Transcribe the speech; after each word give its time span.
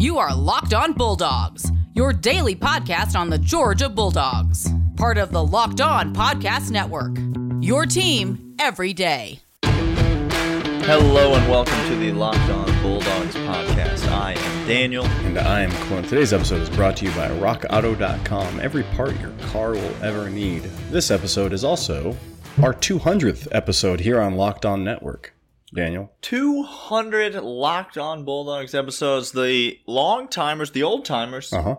You 0.00 0.16
are 0.16 0.34
Locked 0.34 0.72
On 0.72 0.94
Bulldogs, 0.94 1.70
your 1.92 2.14
daily 2.14 2.56
podcast 2.56 3.14
on 3.14 3.28
the 3.28 3.36
Georgia 3.36 3.86
Bulldogs, 3.86 4.66
part 4.96 5.18
of 5.18 5.30
the 5.30 5.44
Locked 5.44 5.82
On 5.82 6.14
Podcast 6.14 6.70
Network. 6.70 7.18
Your 7.62 7.84
team 7.84 8.54
every 8.58 8.94
day. 8.94 9.40
Hello 9.62 11.34
and 11.34 11.50
welcome 11.50 11.86
to 11.88 11.96
the 11.96 12.12
Locked 12.12 12.38
On 12.48 12.82
Bulldogs 12.82 13.34
podcast. 13.34 14.10
I 14.10 14.32
am 14.32 14.66
Daniel. 14.66 15.04
And 15.04 15.38
I 15.38 15.60
am 15.60 15.70
Clint. 15.86 16.08
Today's 16.08 16.32
episode 16.32 16.62
is 16.62 16.70
brought 16.70 16.96
to 16.96 17.04
you 17.04 17.10
by 17.10 17.28
RockAuto.com. 17.28 18.58
Every 18.60 18.84
part 18.84 19.20
your 19.20 19.32
car 19.50 19.72
will 19.72 20.02
ever 20.02 20.30
need. 20.30 20.62
This 20.90 21.10
episode 21.10 21.52
is 21.52 21.62
also 21.62 22.16
our 22.62 22.72
200th 22.72 23.48
episode 23.52 24.00
here 24.00 24.18
on 24.18 24.36
Locked 24.36 24.64
On 24.64 24.82
Network. 24.82 25.34
Daniel. 25.74 26.10
200 26.22 27.34
Locked 27.36 27.96
On 27.98 28.24
Bulldogs 28.24 28.74
episodes. 28.74 29.32
The 29.32 29.78
long 29.86 30.28
timers, 30.28 30.72
the 30.72 30.82
old 30.82 31.04
timers, 31.04 31.52
Uh 31.52 31.62
huh. 31.62 31.76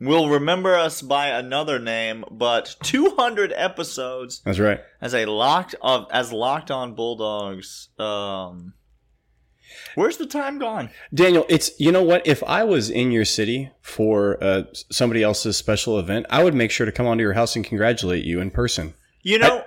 will 0.00 0.28
remember 0.28 0.74
us 0.74 1.02
by 1.02 1.28
another 1.28 1.78
name, 1.78 2.24
but 2.30 2.76
200 2.82 3.52
episodes 3.56 4.40
That's 4.44 4.58
right. 4.58 4.80
as 5.00 5.14
a 5.14 5.26
locked 5.26 5.74
of 5.82 6.06
as 6.10 6.32
Locked 6.32 6.70
On 6.70 6.94
Bulldogs. 6.94 7.88
Um, 7.98 8.74
where's 9.94 10.16
the 10.16 10.26
time 10.26 10.58
gone? 10.58 10.90
Daniel, 11.14 11.44
it's 11.48 11.70
you 11.78 11.92
know 11.92 12.02
what? 12.02 12.26
If 12.26 12.42
I 12.44 12.64
was 12.64 12.90
in 12.90 13.10
your 13.12 13.24
city 13.24 13.70
for 13.82 14.42
uh, 14.42 14.62
somebody 14.90 15.22
else's 15.22 15.56
special 15.56 15.98
event, 15.98 16.26
I 16.30 16.42
would 16.42 16.54
make 16.54 16.70
sure 16.70 16.86
to 16.86 16.92
come 16.92 17.06
onto 17.06 17.22
your 17.22 17.34
house 17.34 17.54
and 17.56 17.64
congratulate 17.64 18.24
you 18.24 18.40
in 18.40 18.50
person. 18.50 18.94
You 19.22 19.38
know, 19.38 19.64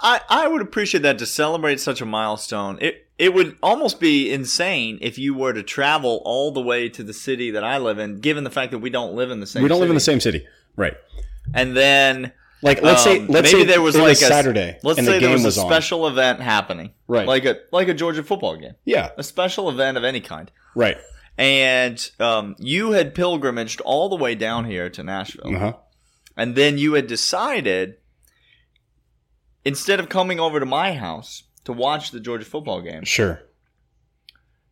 I, 0.00 0.20
I 0.28 0.48
would 0.48 0.62
appreciate 0.62 1.02
that 1.02 1.18
to 1.18 1.26
celebrate 1.26 1.80
such 1.80 2.00
a 2.00 2.06
milestone. 2.06 2.78
It 2.80 3.06
it 3.18 3.34
would 3.34 3.56
almost 3.62 3.98
be 3.98 4.30
insane 4.32 4.98
if 5.00 5.18
you 5.18 5.34
were 5.34 5.52
to 5.52 5.62
travel 5.62 6.22
all 6.24 6.52
the 6.52 6.60
way 6.60 6.88
to 6.90 7.02
the 7.02 7.12
city 7.12 7.50
that 7.50 7.64
I 7.64 7.78
live 7.78 7.98
in, 7.98 8.20
given 8.20 8.44
the 8.44 8.50
fact 8.50 8.70
that 8.70 8.78
we 8.78 8.90
don't 8.90 9.14
live 9.14 9.30
in 9.32 9.40
the 9.40 9.46
same. 9.46 9.54
City. 9.60 9.62
We 9.64 9.68
don't 9.68 9.80
live 9.80 9.90
in 9.90 9.96
the 9.96 10.00
same 10.00 10.20
city, 10.20 10.46
right? 10.76 10.94
And 11.52 11.76
then 11.76 12.32
Like 12.62 12.80
let's 12.82 13.02
say 13.02 13.18
um, 13.18 13.26
let's 13.28 13.52
maybe 13.52 13.62
say 13.64 13.66
there 13.66 13.82
was 13.82 13.96
like 13.96 14.12
a 14.12 14.16
Saturday 14.16 14.78
Let's 14.84 14.98
and 14.98 15.06
say 15.06 15.14
the 15.14 15.26
there 15.26 15.30
was, 15.32 15.44
was, 15.44 15.58
a 15.58 15.62
on. 15.62 15.66
special 15.66 16.06
event 16.06 16.40
happening, 16.40 16.92
Right. 17.08 17.26
Like 17.26 17.44
a 17.44 17.56
like 17.72 17.88
a 17.88 17.94
Georgia 17.94 18.22
football 18.22 18.56
game, 18.56 18.74
Yeah, 18.84 19.10
a 19.16 19.22
special 19.24 19.68
event 19.68 19.96
of 19.96 20.04
any 20.04 20.20
kind. 20.20 20.50
right. 20.74 20.98
And 21.36 22.10
um, 22.18 22.56
you 22.58 22.92
had 22.92 23.14
pilgrimaged 23.14 23.80
all 23.82 24.08
the 24.08 24.16
way 24.16 24.34
down 24.34 24.64
here 24.64 24.90
to 24.90 25.02
Nashville. 25.04 25.54
Uh 25.54 25.58
huh. 25.58 25.72
And 26.36 26.54
then 26.56 26.78
you 26.78 26.94
had 26.94 27.06
decided, 27.06 27.96
instead 29.68 30.00
of 30.00 30.08
coming 30.08 30.40
over 30.40 30.58
to 30.60 30.66
my 30.66 30.94
house 30.94 31.44
to 31.64 31.72
watch 31.72 32.10
the 32.10 32.20
Georgia 32.20 32.44
football 32.44 32.80
game, 32.80 33.04
Sure. 33.04 33.40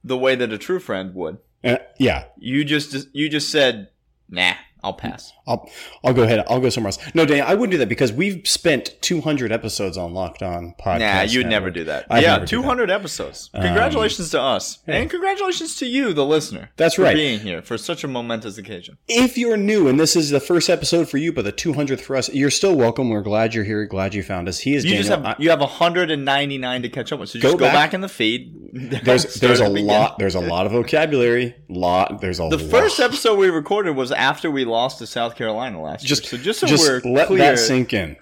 the 0.03 0.16
way 0.16 0.34
that 0.34 0.53
a 0.53 0.58
true 0.58 0.80
friend 0.80 1.14
would, 1.14 1.38
Uh, 1.64 1.77
yeah, 1.98 2.25
you 2.38 2.64
just 2.64 3.08
you 3.14 3.28
just 3.28 3.50
said, 3.50 3.88
"Nah, 4.28 4.55
I'll 4.87 4.95
pass." 4.95 5.33
I'll 5.48 5.69
I'll 6.05 6.12
go 6.12 6.23
ahead. 6.25 6.45
I'll 6.48 6.59
go 6.61 6.69
somewhere 6.70 6.89
else. 6.89 6.98
No, 7.15 7.25
Dan, 7.25 7.45
I 7.47 7.55
wouldn't 7.55 7.70
do 7.70 7.79
that 7.79 7.89
because 7.89 8.12
we've 8.12 8.41
spent 8.48 8.97
200 9.01 9.53
episodes 9.53 9.97
on 9.97 10.12
Locked 10.12 10.43
On 10.43 10.75
podcast. 10.81 10.98
Nah, 10.98 11.23
you'd 11.23 11.47
never 11.47 11.70
do 11.70 11.84
that. 11.84 12.06
I'd 12.11 12.23
yeah, 12.25 12.33
never 12.39 12.47
do 12.47 12.56
that. 12.56 12.62
200 12.62 12.91
episodes. 12.91 13.51
Um, 13.55 13.62
Congratulations 13.62 14.31
to 14.31 14.41
us, 14.41 14.78
and 14.89 15.09
congratulations 15.09 15.77
to 15.77 15.87
you, 15.87 16.12
the 16.12 16.25
listener. 16.27 16.70
That's 16.77 16.97
for 16.97 17.03
right. 17.03 17.15
being 17.15 17.39
here 17.41 17.62
for 17.62 17.78
such 17.78 18.03
a 18.03 18.09
momentous 18.09 18.59
occasion. 18.59 18.98
If 19.09 19.39
you're 19.39 19.56
new 19.56 19.87
and 19.89 20.01
this 20.01 20.17
is 20.17 20.31
the 20.31 20.41
first 20.41 20.69
episode 20.69 21.09
for 21.09 21.19
you, 21.19 21.33
but 21.33 21.45
the 21.45 21.53
200th 21.53 22.00
for 22.00 22.17
us, 22.17 22.28
you're 22.34 22.50
still 22.50 22.75
welcome. 22.75 23.09
We're 23.11 23.23
glad 23.23 23.55
you're 23.55 23.65
here. 23.65 23.87
Glad 23.87 24.15
you 24.15 24.23
found 24.25 24.48
us. 24.48 24.59
He 24.61 24.75
is 24.75 24.84
You 24.84 24.91
Daniel. 24.93 25.03
just 25.03 25.11
have 25.11 25.25
I- 25.25 25.37
you 25.39 25.50
have 25.50 25.61
199 25.61 26.83
to 26.83 26.89
catch 26.89 27.12
up 27.12 27.21
with. 27.21 27.28
So 27.31 27.39
Go 27.39 27.48
just 27.50 27.59
go 27.59 27.65
back. 27.67 27.75
back, 27.75 27.95
in 27.95 28.00
the 28.00 28.09
feed. 28.09 28.53
there's 29.05 29.34
there's 29.37 29.61
a 29.61 29.69
lot 29.69 30.19
there's 30.19 30.34
a 30.34 30.41
lot 30.41 30.67
of 30.67 30.73
vocabulary. 30.73 31.55
Lot 31.69 32.21
there's 32.21 32.41
a 32.41 32.48
The 32.48 32.59
lot. 32.59 32.71
first 32.71 33.00
episode 33.00 33.37
we 33.39 33.48
recorded 33.48 33.93
was 33.97 34.12
after 34.12 34.50
we 34.50 34.65
lost 34.65 34.75
to 34.98 35.06
South 35.06 35.36
Carolina 35.36 35.80
last 35.80 36.05
Just 36.05 36.24
year. 36.32 36.38
So 36.38 36.44
just 36.44 36.60
so 36.60 36.66
just 36.66 36.82
we're 36.82 37.00
let 37.05 37.28
clear, 37.28 37.38
that 37.38 37.58
sink 37.58 37.92
in. 37.92 38.16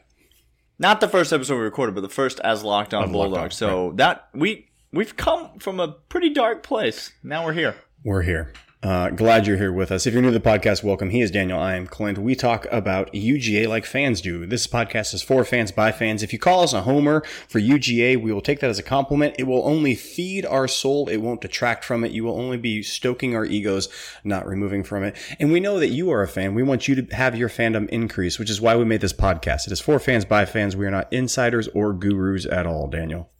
not 0.79 1.01
the 1.01 1.09
first 1.09 1.33
episode 1.33 1.57
we 1.57 1.63
recorded, 1.63 1.95
but 1.95 2.01
the 2.03 2.09
first 2.09 2.41
as 2.41 2.63
Locked 2.65 2.95
On 2.95 3.05
Of 3.05 3.11
Locked 3.11 3.25
On, 3.25 3.31
Bulldogs. 3.31 3.57
So 3.57 3.93
that 3.97 4.29
we 4.35 4.69
we've 4.93 5.17
come 5.17 5.59
from 5.59 5.81
a 5.81 5.89
pretty 5.89 6.31
dark 6.31 6.63
place. 6.63 7.13
Now 7.23 7.45
we're 7.45 7.53
here. 7.53 7.77
We're 8.05 8.23
here. 8.23 8.53
Uh, 8.85 9.09
glad 9.09 9.47
you're 9.47 9.57
here 9.57 9.73
with 9.73 9.91
us. 9.91 10.07
If 10.07 10.13
you're 10.13 10.21
new 10.21 10.31
to 10.31 10.39
the 10.39 10.47
podcast, 10.47 10.85
welcome. 10.85 11.09
He 11.09 11.23
is 11.23 11.31
Daniel. 11.31 11.59
I 11.59 11.75
am 11.75 11.87
Clint. 11.87 12.19
We 12.19 12.35
talk 12.35 12.67
about 12.71 13.11
UGA 13.15 13.67
like 13.67 13.87
fans 13.87 14.21
do. 14.21 14.45
This 14.45 14.67
podcast 14.67 15.15
is 15.15 15.23
for 15.23 15.43
fans 15.43 15.73
by 15.73 15.91
fans. 15.91 16.23
If 16.23 16.35
you 16.35 16.39
call 16.39 16.63
us 16.63 16.75
a 16.75 16.83
homer 16.83 17.23
for 17.49 17.59
UGA, 17.59 18.21
we 18.21 18.31
will 18.31 18.43
take 18.43 18.61
that 18.61 18.69
as 18.69 18.79
a 18.79 18.83
compliment. 18.83 19.37
It 19.39 19.45
will 19.45 19.67
only 19.67 19.95
feed 19.95 20.45
our 20.45 20.69
soul. 20.69 21.09
It 21.09 21.17
won't 21.17 21.41
detract 21.41 21.83
from 21.83 22.05
it. 22.05 22.13
You 22.13 22.25
will 22.25 22.39
only 22.39 22.59
be 22.59 22.83
stoking 22.83 23.35
our 23.35 23.47
egos, 23.47 23.89
not 24.23 24.47
removing 24.47 24.85
from 24.85 25.03
it. 25.03 25.17
And 25.41 25.51
we 25.51 25.61
know 25.61 25.79
that 25.79 25.89
you 25.89 26.11
are 26.11 26.21
a 26.21 26.29
fan. 26.29 26.53
We 26.53 26.63
want 26.63 26.87
you 26.87 26.95
to 27.01 27.17
have 27.17 27.35
your 27.35 27.49
fandom 27.49 27.89
increase, 27.89 28.39
which 28.39 28.51
is 28.51 28.61
why 28.61 28.77
we 28.77 28.85
made 28.85 29.01
this 29.01 29.15
podcast. 29.15 29.67
It 29.67 29.73
is 29.73 29.81
for 29.81 29.99
fans 29.99 30.27
by 30.27 30.45
fans. 30.45 30.77
We 30.77 30.85
are 30.85 30.91
not 30.91 31.11
insiders 31.11 31.69
or 31.69 31.95
gurus 31.95 32.45
at 32.45 32.67
all, 32.67 32.89
Daniel. 32.89 33.31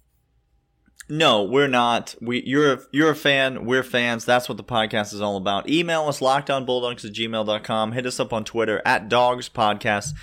No, 1.09 1.45
we're 1.45 1.69
not. 1.69 2.15
We 2.21 2.43
you're 2.45 2.73
a, 2.75 2.81
you're 2.91 3.11
a 3.11 3.17
fan. 3.17 3.67
We're 3.67 3.83
fans. 3.83 4.25
That's 4.25 4.49
what 4.49 4.57
the 4.57 4.65
podcast 4.65 5.13
is 5.13 5.21
all 5.21 5.37
about. 5.37 5.69
Email 5.69 6.09
us 6.09 6.21
lockedonbulldogs 6.21 7.05
at 7.05 7.13
gmail.com. 7.13 7.93
Hit 7.93 8.07
us 8.07 8.19
up 8.19 8.33
on 8.33 8.45
Twitter 8.45 8.81
at 8.87 9.09
dogs 9.09 9.49
podcast. 9.49 10.15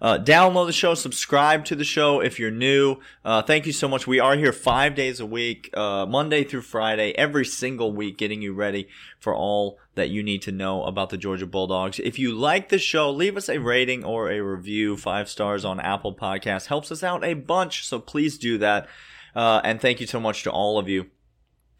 Uh, 0.00 0.18
download 0.18 0.66
the 0.66 0.72
show, 0.72 0.94
subscribe 0.94 1.64
to 1.64 1.74
the 1.74 1.84
show 1.84 2.20
if 2.20 2.38
you're 2.38 2.50
new. 2.50 2.96
Uh, 3.24 3.42
thank 3.42 3.66
you 3.66 3.72
so 3.72 3.88
much. 3.88 4.06
We 4.06 4.20
are 4.20 4.36
here 4.36 4.52
five 4.52 4.94
days 4.94 5.20
a 5.20 5.26
week, 5.26 5.70
uh, 5.74 6.04
Monday 6.06 6.44
through 6.44 6.62
Friday, 6.62 7.12
every 7.12 7.44
single 7.44 7.92
week, 7.92 8.18
getting 8.18 8.42
you 8.42 8.52
ready 8.52 8.88
for 9.18 9.34
all 9.34 9.78
that 9.94 10.10
you 10.10 10.22
need 10.22 10.42
to 10.42 10.52
know 10.52 10.84
about 10.84 11.10
the 11.10 11.16
Georgia 11.16 11.46
Bulldogs. 11.46 11.98
If 11.98 12.18
you 12.18 12.32
like 12.32 12.68
the 12.68 12.78
show, 12.78 13.10
leave 13.10 13.36
us 13.36 13.48
a 13.48 13.58
rating 13.58 14.04
or 14.04 14.30
a 14.30 14.40
review. 14.40 14.96
Five 14.96 15.30
stars 15.30 15.64
on 15.64 15.80
Apple 15.80 16.14
Podcasts 16.14 16.66
helps 16.66 16.92
us 16.92 17.02
out 17.02 17.24
a 17.24 17.34
bunch, 17.34 17.86
so 17.86 17.98
please 17.98 18.36
do 18.36 18.58
that. 18.58 18.88
Uh, 19.36 19.60
and 19.62 19.80
thank 19.80 20.00
you 20.00 20.06
so 20.06 20.18
much 20.18 20.42
to 20.42 20.50
all 20.50 20.78
of 20.78 20.88
you 20.88 21.06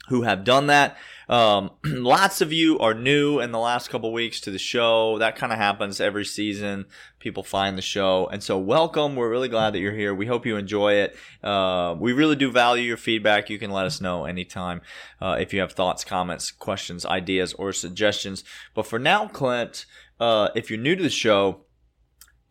who 0.08 0.22
have 0.22 0.44
done 0.44 0.68
that. 0.68 0.96
Um, 1.28 1.70
lots 1.84 2.40
of 2.40 2.52
you 2.52 2.78
are 2.78 2.94
new 2.94 3.40
in 3.40 3.50
the 3.50 3.58
last 3.58 3.88
couple 3.88 4.12
weeks 4.12 4.40
to 4.42 4.50
the 4.50 4.58
show. 4.58 5.18
That 5.18 5.36
kind 5.36 5.52
of 5.52 5.58
happens 5.58 6.00
every 6.00 6.24
season. 6.24 6.86
People 7.18 7.42
find 7.42 7.76
the 7.76 7.82
show. 7.82 8.28
And 8.28 8.42
so 8.42 8.58
welcome. 8.58 9.16
We're 9.16 9.30
really 9.30 9.48
glad 9.48 9.72
that 9.72 9.80
you're 9.80 9.94
here. 9.94 10.14
We 10.14 10.26
hope 10.26 10.46
you 10.46 10.56
enjoy 10.56 10.94
it. 10.94 11.16
Uh, 11.42 11.96
we 11.98 12.12
really 12.12 12.36
do 12.36 12.52
value 12.52 12.84
your 12.84 12.96
feedback. 12.96 13.50
You 13.50 13.58
can 13.58 13.72
let 13.72 13.86
us 13.86 14.00
know 14.00 14.26
anytime 14.26 14.80
uh, 15.20 15.36
if 15.40 15.52
you 15.52 15.60
have 15.60 15.72
thoughts, 15.72 16.04
comments, 16.04 16.52
questions, 16.52 17.04
ideas, 17.04 17.52
or 17.54 17.72
suggestions. 17.72 18.44
But 18.74 18.86
for 18.86 18.98
now, 18.98 19.26
Clint, 19.26 19.86
uh, 20.20 20.50
if 20.54 20.70
you're 20.70 20.78
new 20.78 20.94
to 20.94 21.02
the 21.02 21.10
show, 21.10 21.62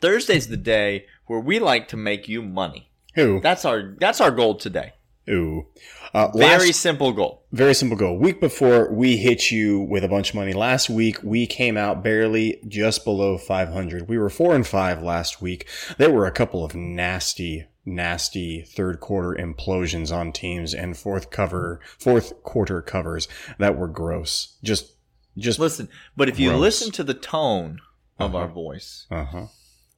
Thursday's 0.01 0.49
the 0.49 0.57
day 0.57 1.05
where 1.25 1.39
we 1.39 1.59
like 1.59 1.87
to 1.89 1.97
make 1.97 2.27
you 2.27 2.41
money. 2.41 2.91
Who? 3.15 3.39
That's 3.41 3.65
our 3.65 3.95
that's 3.99 4.21
our 4.21 4.31
goal 4.31 4.55
today. 4.55 4.93
Ooh. 5.29 5.65
Uh, 6.13 6.29
Very 6.35 6.67
last- 6.67 6.79
simple 6.79 7.11
goal. 7.11 7.43
Very 7.51 7.73
simple 7.73 7.97
goal. 7.97 8.17
Week 8.17 8.39
before 8.39 8.93
we 8.93 9.17
hit 9.17 9.49
you 9.51 9.79
with 9.81 10.03
a 10.03 10.07
bunch 10.07 10.29
of 10.29 10.35
money. 10.35 10.53
Last 10.53 10.89
week 10.89 11.17
we 11.23 11.47
came 11.47 11.77
out 11.77 12.03
barely 12.03 12.61
just 12.67 13.03
below 13.03 13.37
500. 13.37 14.07
We 14.07 14.17
were 14.17 14.29
four 14.29 14.53
and 14.55 14.65
five 14.65 15.01
last 15.01 15.41
week. 15.41 15.67
There 15.97 16.11
were 16.11 16.25
a 16.27 16.31
couple 16.31 16.63
of 16.63 16.75
nasty, 16.75 17.65
nasty 17.85 18.61
third 18.61 18.99
quarter 18.99 19.33
implosions 19.41 20.15
on 20.15 20.31
teams 20.31 20.73
and 20.73 20.95
fourth 20.95 21.31
cover, 21.31 21.81
fourth 21.97 22.41
quarter 22.43 22.81
covers 22.81 23.27
that 23.57 23.75
were 23.77 23.87
gross. 23.87 24.57
Just, 24.63 24.93
just, 25.37 25.59
Listen, 25.59 25.89
but 26.15 26.29
if 26.29 26.39
you 26.39 26.49
Gross. 26.51 26.61
listen 26.61 26.91
to 26.93 27.03
the 27.03 27.13
tone 27.13 27.79
of 28.19 28.35
Uh-huh. 28.35 28.43
our 28.43 28.47
voice, 28.47 29.05
uh 29.11 29.25
huh. 29.25 29.45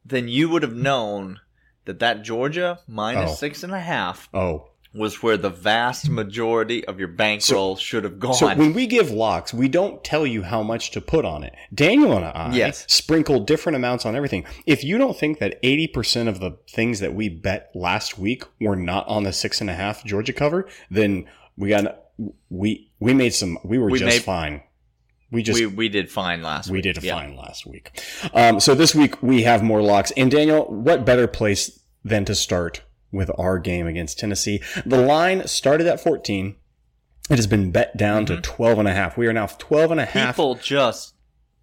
then 0.05 0.27
you 0.29 0.49
would 0.49 0.63
have 0.63 0.73
known 0.75 1.39
that 1.87 1.99
that 1.99 2.23
Georgia 2.23 2.79
minus 2.87 3.31
Oh. 3.31 3.35
six 3.35 3.63
and 3.63 3.73
a 3.73 3.79
half 3.79 4.29
Oh. 4.33 4.67
was 4.93 5.21
where 5.21 5.37
the 5.37 5.49
vast 5.49 6.09
majority 6.09 6.83
of 6.85 6.97
your 6.97 7.07
bankroll 7.09 7.75
should 7.75 8.03
have 8.03 8.17
gone. 8.19 8.33
So 8.33 8.47
when 8.55 8.73
we 8.73 8.87
give 8.87 9.11
locks, 9.11 9.53
we 9.53 9.67
don't 9.67 10.03
tell 10.03 10.25
you 10.25 10.41
how 10.43 10.63
much 10.63 10.91
to 10.91 11.01
put 11.01 11.23
on 11.25 11.43
it. 11.43 11.53
Daniel 11.73 12.13
and 12.15 12.25
I 12.25 12.53
Yes. 12.55 12.85
sprinkle 12.87 13.39
different 13.41 13.75
amounts 13.75 14.05
on 14.05 14.15
everything. 14.15 14.45
If 14.65 14.83
you 14.83 14.97
don't 14.97 15.15
think 15.17 15.39
that 15.39 15.59
80% 15.63 16.27
of 16.29 16.39
the 16.39 16.57
things 16.69 16.99
that 16.99 17.13
we 17.13 17.29
bet 17.29 17.69
last 17.75 18.17
week 18.17 18.43
were 18.61 18.75
not 18.75 19.07
on 19.07 19.23
the 19.23 19.33
six 19.33 19.61
and 19.61 19.69
a 19.69 19.73
half 19.75 20.03
Georgia 20.05 20.33
cover, 20.33 20.67
then 20.89 21.25
we 21.57 21.69
got, 21.69 22.03
we, 22.49 22.89
we 22.99 23.13
made 23.13 23.33
some, 23.33 23.57
we 23.63 23.77
were 23.77 23.89
We 23.89 23.99
just 23.99 24.15
made- 24.17 24.23
fine. 24.23 24.61
We 25.29 25.43
just, 25.43 25.59
we 25.59 25.65
we, 25.65 25.89
did 25.89 26.09
fine 26.09 26.41
last 26.41 26.69
week. 26.69 26.85
We 26.85 26.93
did 26.93 27.03
Yeah. 27.03 27.15
fine 27.15 27.35
last 27.35 27.65
week. 27.67 28.01
Um, 28.33 28.61
so 28.61 28.73
this 28.73 28.95
week 28.95 29.21
we 29.21 29.43
have 29.43 29.61
more 29.61 29.81
locks. 29.81 30.11
And 30.15 30.31
Daniel, 30.31 30.63
what 30.71 31.03
better 31.05 31.27
place 31.27 31.77
than 32.07 32.25
to 32.25 32.35
start 32.35 32.83
with 33.11 33.31
our 33.37 33.59
game 33.59 33.87
against 33.87 34.19
Tennessee? 34.19 34.61
The 34.85 35.01
line 35.01 35.47
started 35.47 35.87
at 35.87 35.99
14. 35.99 36.55
It 37.29 37.35
has 37.35 37.47
been 37.47 37.71
bet 37.71 37.97
down 37.97 38.25
to 38.27 38.39
12 38.39 38.79
and 38.79 38.87
a 38.87 38.93
half. 38.93 39.17
We 39.17 39.27
are 39.27 39.33
now 39.33 39.47
12 39.47 39.91
and 39.91 39.99
a 39.99 40.05
half. 40.05 40.35
People 40.35 40.55
just 40.55 41.13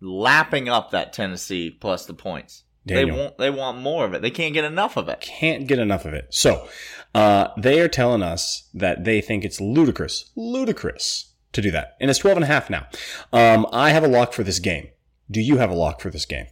lapping 0.00 0.68
up 0.68 0.90
that 0.90 1.12
Tennessee 1.12 1.70
plus 1.70 2.06
the 2.06 2.14
points. 2.14 2.64
Daniel. 2.86 3.16
They 3.16 3.22
want 3.22 3.38
they 3.38 3.50
want 3.50 3.78
more 3.78 4.04
of 4.04 4.12
it. 4.12 4.20
They 4.20 4.30
can't 4.30 4.52
get 4.52 4.64
enough 4.64 4.98
of 4.98 5.08
it. 5.08 5.20
can't 5.20 5.66
get 5.66 5.78
enough 5.78 6.04
of 6.04 6.12
it. 6.12 6.26
So, 6.28 6.68
uh, 7.14 7.48
they 7.56 7.80
are 7.80 7.88
telling 7.88 8.22
us 8.22 8.68
that 8.74 9.04
they 9.04 9.22
think 9.22 9.44
it's 9.44 9.60
ludicrous, 9.60 10.30
ludicrous 10.36 11.32
to 11.52 11.62
do 11.62 11.70
that. 11.70 11.96
And 12.00 12.10
it's 12.10 12.18
12 12.18 12.38
and 12.38 12.44
a 12.44 12.48
half 12.48 12.68
now. 12.68 12.86
Um, 13.32 13.66
I 13.72 13.90
have 13.90 14.04
a 14.04 14.08
lock 14.08 14.32
for 14.34 14.42
this 14.42 14.58
game. 14.58 14.88
Do 15.30 15.40
you 15.40 15.56
have 15.56 15.70
a 15.70 15.74
lock 15.74 16.00
for 16.00 16.10
this 16.10 16.26
game? 16.26 16.46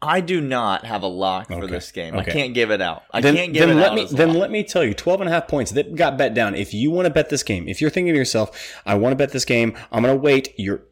I 0.00 0.20
do 0.20 0.40
not 0.40 0.84
have 0.84 1.02
a 1.02 1.08
lock 1.08 1.48
for 1.48 1.66
this 1.66 1.90
game. 1.90 2.14
Okay. 2.14 2.30
I 2.30 2.34
can't 2.34 2.54
give 2.54 2.70
it 2.70 2.80
out. 2.80 3.02
I 3.10 3.20
then, 3.20 3.34
can't 3.34 3.52
give 3.52 3.66
then 3.68 3.76
it 3.76 3.80
let 3.80 3.90
out. 3.90 3.94
me 3.96 4.06
then 4.10 4.28
lock. 4.28 4.36
let 4.38 4.50
me 4.50 4.62
tell 4.62 4.84
you 4.84 4.94
12 4.94 5.22
and 5.22 5.28
a 5.28 5.32
half 5.32 5.48
points 5.48 5.72
that 5.72 5.94
got 5.96 6.16
bet 6.16 6.34
down 6.34 6.54
if 6.54 6.72
you 6.72 6.90
want 6.90 7.06
to 7.06 7.10
bet 7.12 7.30
this 7.30 7.42
game 7.42 7.66
if 7.68 7.80
you're 7.80 7.90
thinking 7.90 8.12
to 8.14 8.18
yourself 8.18 8.80
i 8.86 8.94
want 8.94 9.10
to 9.12 9.16
bet 9.16 9.32
this 9.32 9.44
game 9.44 9.76
i'm 9.90 10.02
going 10.04 10.14
to 10.14 10.20
wait 10.20 10.54
you're 10.56 10.82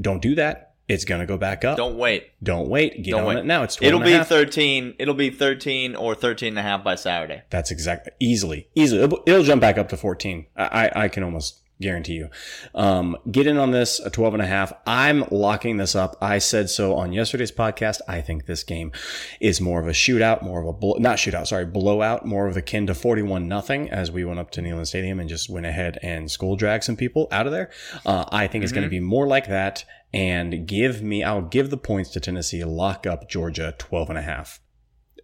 don't 0.00 0.20
do 0.20 0.34
that 0.34 0.74
it's 0.88 1.04
going 1.04 1.20
to 1.20 1.26
go 1.26 1.36
back 1.36 1.64
up 1.64 1.76
don't, 1.76 1.96
wait. 1.96 2.30
Don't 2.42 2.68
wait. 2.68 3.02
get 3.04 3.12
Don't 3.12 3.20
on 3.20 3.26
wait. 3.28 3.36
it 3.38 3.44
now 3.44 3.62
it's 3.62 3.76
12 3.76 3.88
It'll 3.88 4.00
and 4.00 4.06
be 4.06 4.12
half. 4.12 4.28
13. 4.28 4.94
It'll 4.98 5.14
be 5.14 5.30
13 5.30 5.94
or 5.96 6.14
13 6.14 6.48
and 6.50 6.58
a 6.58 6.62
half 6.62 6.82
by 6.82 6.94
Saturday. 6.96 7.42
that's 7.50 7.70
exactly 7.70 8.12
easily 8.20 8.68
easily 8.74 9.02
it'll, 9.02 9.22
it'll 9.26 9.42
jump 9.44 9.60
back 9.60 9.78
up 9.78 9.88
to 9.90 9.96
14 9.96 10.46
I, 10.56 10.64
I 10.88 11.02
i 11.04 11.08
can 11.08 11.22
almost 11.22 11.60
guarantee 11.80 12.14
you. 12.14 12.28
Um 12.74 13.16
get 13.30 13.46
in 13.46 13.56
on 13.56 13.70
this 13.70 14.00
a 14.00 14.10
12 14.10 14.34
and 14.34 14.42
a 14.42 14.46
half. 14.46 14.72
I'm 14.86 15.24
locking 15.30 15.76
this 15.76 15.94
up. 15.94 16.16
I 16.20 16.38
said 16.38 16.70
so 16.70 16.94
on 16.94 17.12
yesterday's 17.12 17.52
podcast. 17.52 18.00
I 18.08 18.20
think 18.20 18.46
this 18.46 18.62
game 18.62 18.92
is 19.40 19.60
more 19.60 19.80
of 19.80 19.86
a 19.86 19.92
shootout 19.92 20.42
more 20.42 20.60
of 20.60 20.66
a 20.66 20.72
blow, 20.72 20.96
not 20.98 21.18
shootout 21.18 21.46
sorry 21.46 21.66
blowout 21.66 22.24
more 22.24 22.46
of 22.46 22.56
akin 22.56 22.86
to 22.86 22.94
41 22.94 23.48
nothing 23.48 23.90
as 23.90 24.10
we 24.10 24.24
went 24.24 24.40
up 24.40 24.50
to 24.52 24.60
Neyland 24.60 24.86
Stadium 24.86 25.20
and 25.20 25.28
just 25.28 25.50
went 25.50 25.66
ahead 25.66 25.98
and 26.02 26.30
school 26.30 26.56
drag 26.56 26.82
some 26.82 26.96
people 26.96 27.28
out 27.30 27.46
of 27.46 27.52
there. 27.52 27.70
Uh, 28.04 28.24
i 28.32 28.46
think 28.46 28.62
it's 28.62 28.72
going 28.72 28.84
to 28.84 28.90
be 28.90 29.00
more 29.00 29.26
like 29.26 29.48
that 29.48 29.84
and 30.12 30.66
give 30.66 31.02
me 31.02 31.22
i'll 31.22 31.42
give 31.42 31.70
the 31.70 31.76
points 31.76 32.10
to 32.10 32.20
tennessee 32.20 32.64
lock 32.64 33.06
up 33.06 33.28
georgia 33.28 33.74
12 33.78 34.10
and 34.10 34.18
a 34.18 34.22
half. 34.22 34.60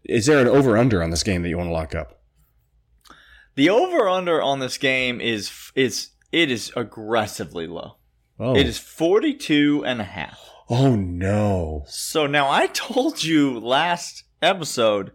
Is 0.05 0.27
there 0.27 0.41
an 0.41 0.49
over 0.49 0.77
under 0.77 1.03
on 1.03 1.11
this 1.11 1.23
game 1.23 1.43
that 1.43 1.49
you 1.49 1.57
want 1.57 1.69
to 1.69 1.73
lock 1.73 1.95
up? 1.95 2.21
The 3.55 3.71
over 3.71 4.09
under 4.09 4.43
on 4.43 4.59
this 4.59 4.79
game 4.79 5.21
is 5.21 5.53
is 5.75 6.11
it 6.33 6.51
is 6.51 6.73
aggressively 6.77 7.67
low. 7.67 7.97
oh 8.41 8.57
It 8.57 8.67
is 8.67 8.79
42 8.79 9.85
and 9.85 10.01
a 10.01 10.05
half. 10.05 10.41
oh 10.69 10.97
no 10.97 11.85
So 11.87 12.27
now 12.27 12.51
I 12.51 12.67
told 12.69 13.23
you 13.23 13.59
last 13.61 14.25
episode 14.41 15.13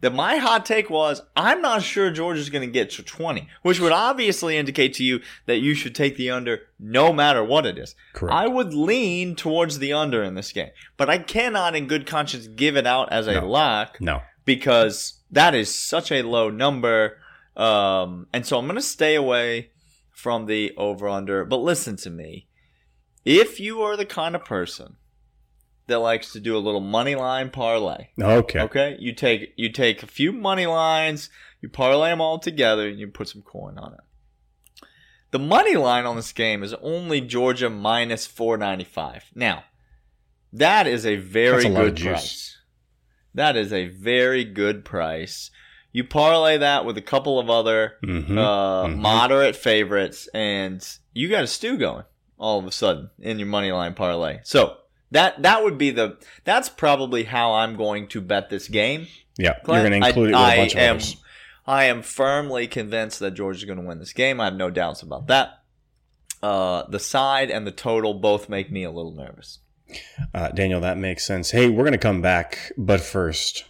that 0.00 0.12
my 0.12 0.36
hot 0.36 0.66
take 0.66 0.90
was 0.90 1.22
I'm 1.34 1.62
not 1.62 1.82
sure 1.82 2.10
Georgia's 2.10 2.50
going 2.50 2.66
to 2.68 2.72
get 2.72 2.90
to 2.90 3.02
20, 3.02 3.48
which 3.62 3.80
would 3.80 3.92
obviously 3.92 4.56
indicate 4.58 4.92
to 4.94 5.04
you 5.04 5.20
that 5.46 5.58
you 5.60 5.74
should 5.74 5.94
take 5.94 6.16
the 6.16 6.30
under 6.30 6.60
no 6.78 7.12
matter 7.14 7.42
what 7.42 7.64
it 7.64 7.78
is. 7.78 7.94
Correct. 8.12 8.34
I 8.34 8.46
would 8.46 8.74
lean 8.74 9.36
towards 9.36 9.78
the 9.78 9.94
under 9.94 10.22
in 10.22 10.34
this 10.34 10.52
game, 10.52 10.68
but 10.98 11.08
I 11.08 11.16
cannot 11.18 11.74
in 11.74 11.86
good 11.86 12.06
conscience 12.06 12.46
give 12.46 12.76
it 12.76 12.86
out 12.86 13.10
as 13.10 13.26
a 13.26 13.34
No. 13.40 13.48
lock 13.48 13.96
no 14.00 14.20
because 14.44 15.22
that 15.30 15.54
is 15.54 15.74
such 15.74 16.12
a 16.12 16.22
low 16.22 16.50
number. 16.50 17.18
Um, 17.56 18.26
and 18.34 18.44
so 18.46 18.58
I'm 18.58 18.66
going 18.66 18.76
to 18.76 18.82
stay 18.82 19.14
away 19.14 19.70
from 20.16 20.46
the 20.46 20.72
over 20.78 21.06
under. 21.06 21.44
But 21.44 21.58
listen 21.58 21.96
to 21.96 22.10
me. 22.10 22.48
If 23.26 23.60
you 23.60 23.82
are 23.82 23.98
the 23.98 24.06
kind 24.06 24.34
of 24.34 24.46
person 24.46 24.96
that 25.88 25.98
likes 25.98 26.32
to 26.32 26.40
do 26.40 26.56
a 26.56 26.58
little 26.58 26.80
money 26.80 27.14
line 27.14 27.50
parlay, 27.50 28.08
okay 28.18 28.60
okay, 28.60 28.96
you 28.98 29.14
take 29.14 29.52
you 29.56 29.70
take 29.70 30.02
a 30.02 30.06
few 30.06 30.32
money 30.32 30.64
lines, 30.64 31.28
you 31.60 31.68
parlay 31.68 32.10
them 32.10 32.22
all 32.22 32.38
together, 32.38 32.88
and 32.88 32.98
you 32.98 33.08
put 33.08 33.28
some 33.28 33.42
coin 33.42 33.76
on 33.76 33.92
it. 33.92 34.00
The 35.32 35.38
money 35.38 35.76
line 35.76 36.06
on 36.06 36.16
this 36.16 36.32
game 36.32 36.62
is 36.62 36.72
only 36.80 37.20
Georgia 37.20 37.68
minus 37.68 38.26
495. 38.26 39.32
Now, 39.34 39.64
that 40.50 40.86
is 40.86 41.04
a 41.04 41.16
very 41.16 41.66
a 41.66 41.70
good 41.70 41.96
juice. 41.96 42.06
price. 42.06 42.58
That 43.34 43.54
is 43.54 43.70
a 43.70 43.88
very 43.88 44.44
good 44.44 44.82
price. 44.82 45.50
You 45.96 46.04
parlay 46.04 46.58
that 46.58 46.84
with 46.84 46.98
a 46.98 47.02
couple 47.02 47.38
of 47.38 47.48
other 47.48 47.94
Mhm. 48.04 48.36
uh, 48.38 48.84
Mhm. 48.86 48.96
moderate 48.98 49.56
favorites, 49.56 50.28
and 50.34 50.86
you 51.14 51.28
got 51.30 51.42
a 51.44 51.46
stew 51.46 51.78
going 51.78 52.04
all 52.38 52.58
of 52.58 52.66
a 52.66 52.70
sudden 52.70 53.08
in 53.18 53.38
your 53.38 53.48
money 53.48 53.72
line 53.72 53.94
parlay. 53.94 54.40
So 54.42 54.76
that 55.10 55.42
that 55.42 55.64
would 55.64 55.78
be 55.78 55.90
the 55.90 56.18
that's 56.44 56.68
probably 56.68 57.24
how 57.24 57.54
I'm 57.54 57.76
going 57.76 58.08
to 58.08 58.20
bet 58.20 58.50
this 58.50 58.68
game. 58.68 59.06
yeah 59.38 59.54
Clint. 59.64 59.82
you're 59.82 59.90
going 59.90 60.02
to 60.02 60.06
include 60.08 60.28
it 60.30 60.32
with 60.32 60.40
I, 60.40 60.54
a 60.54 60.56
bunch 60.58 60.76
I 60.76 60.80
of 60.80 60.84
am, 60.90 60.96
others 60.96 61.16
I 61.66 61.84
am 61.84 62.02
firmly 62.02 62.66
convinced 62.66 63.18
that 63.20 63.30
Georgia's 63.32 63.64
going 63.64 63.78
to 63.80 63.84
win 63.86 63.98
this 63.98 64.12
game. 64.12 64.38
I 64.40 64.44
have 64.44 64.54
no 64.54 64.68
doubts 64.70 65.00
about 65.02 65.26
that. 65.28 65.62
Uh, 66.42 66.82
the 66.90 66.98
side 67.00 67.50
and 67.50 67.66
the 67.66 67.72
total 67.72 68.12
both 68.14 68.48
make 68.50 68.70
me 68.70 68.84
a 68.84 68.90
little 68.90 69.12
nervous. 69.14 69.60
Uh, 70.34 70.50
Daniel, 70.50 70.80
that 70.82 70.98
makes 70.98 71.26
sense. 71.26 71.50
Hey, 71.52 71.68
we're 71.70 71.84
going 71.84 71.92
to 71.92 71.98
come 71.98 72.20
back, 72.20 72.70
but 72.76 73.00
first, 73.00 73.64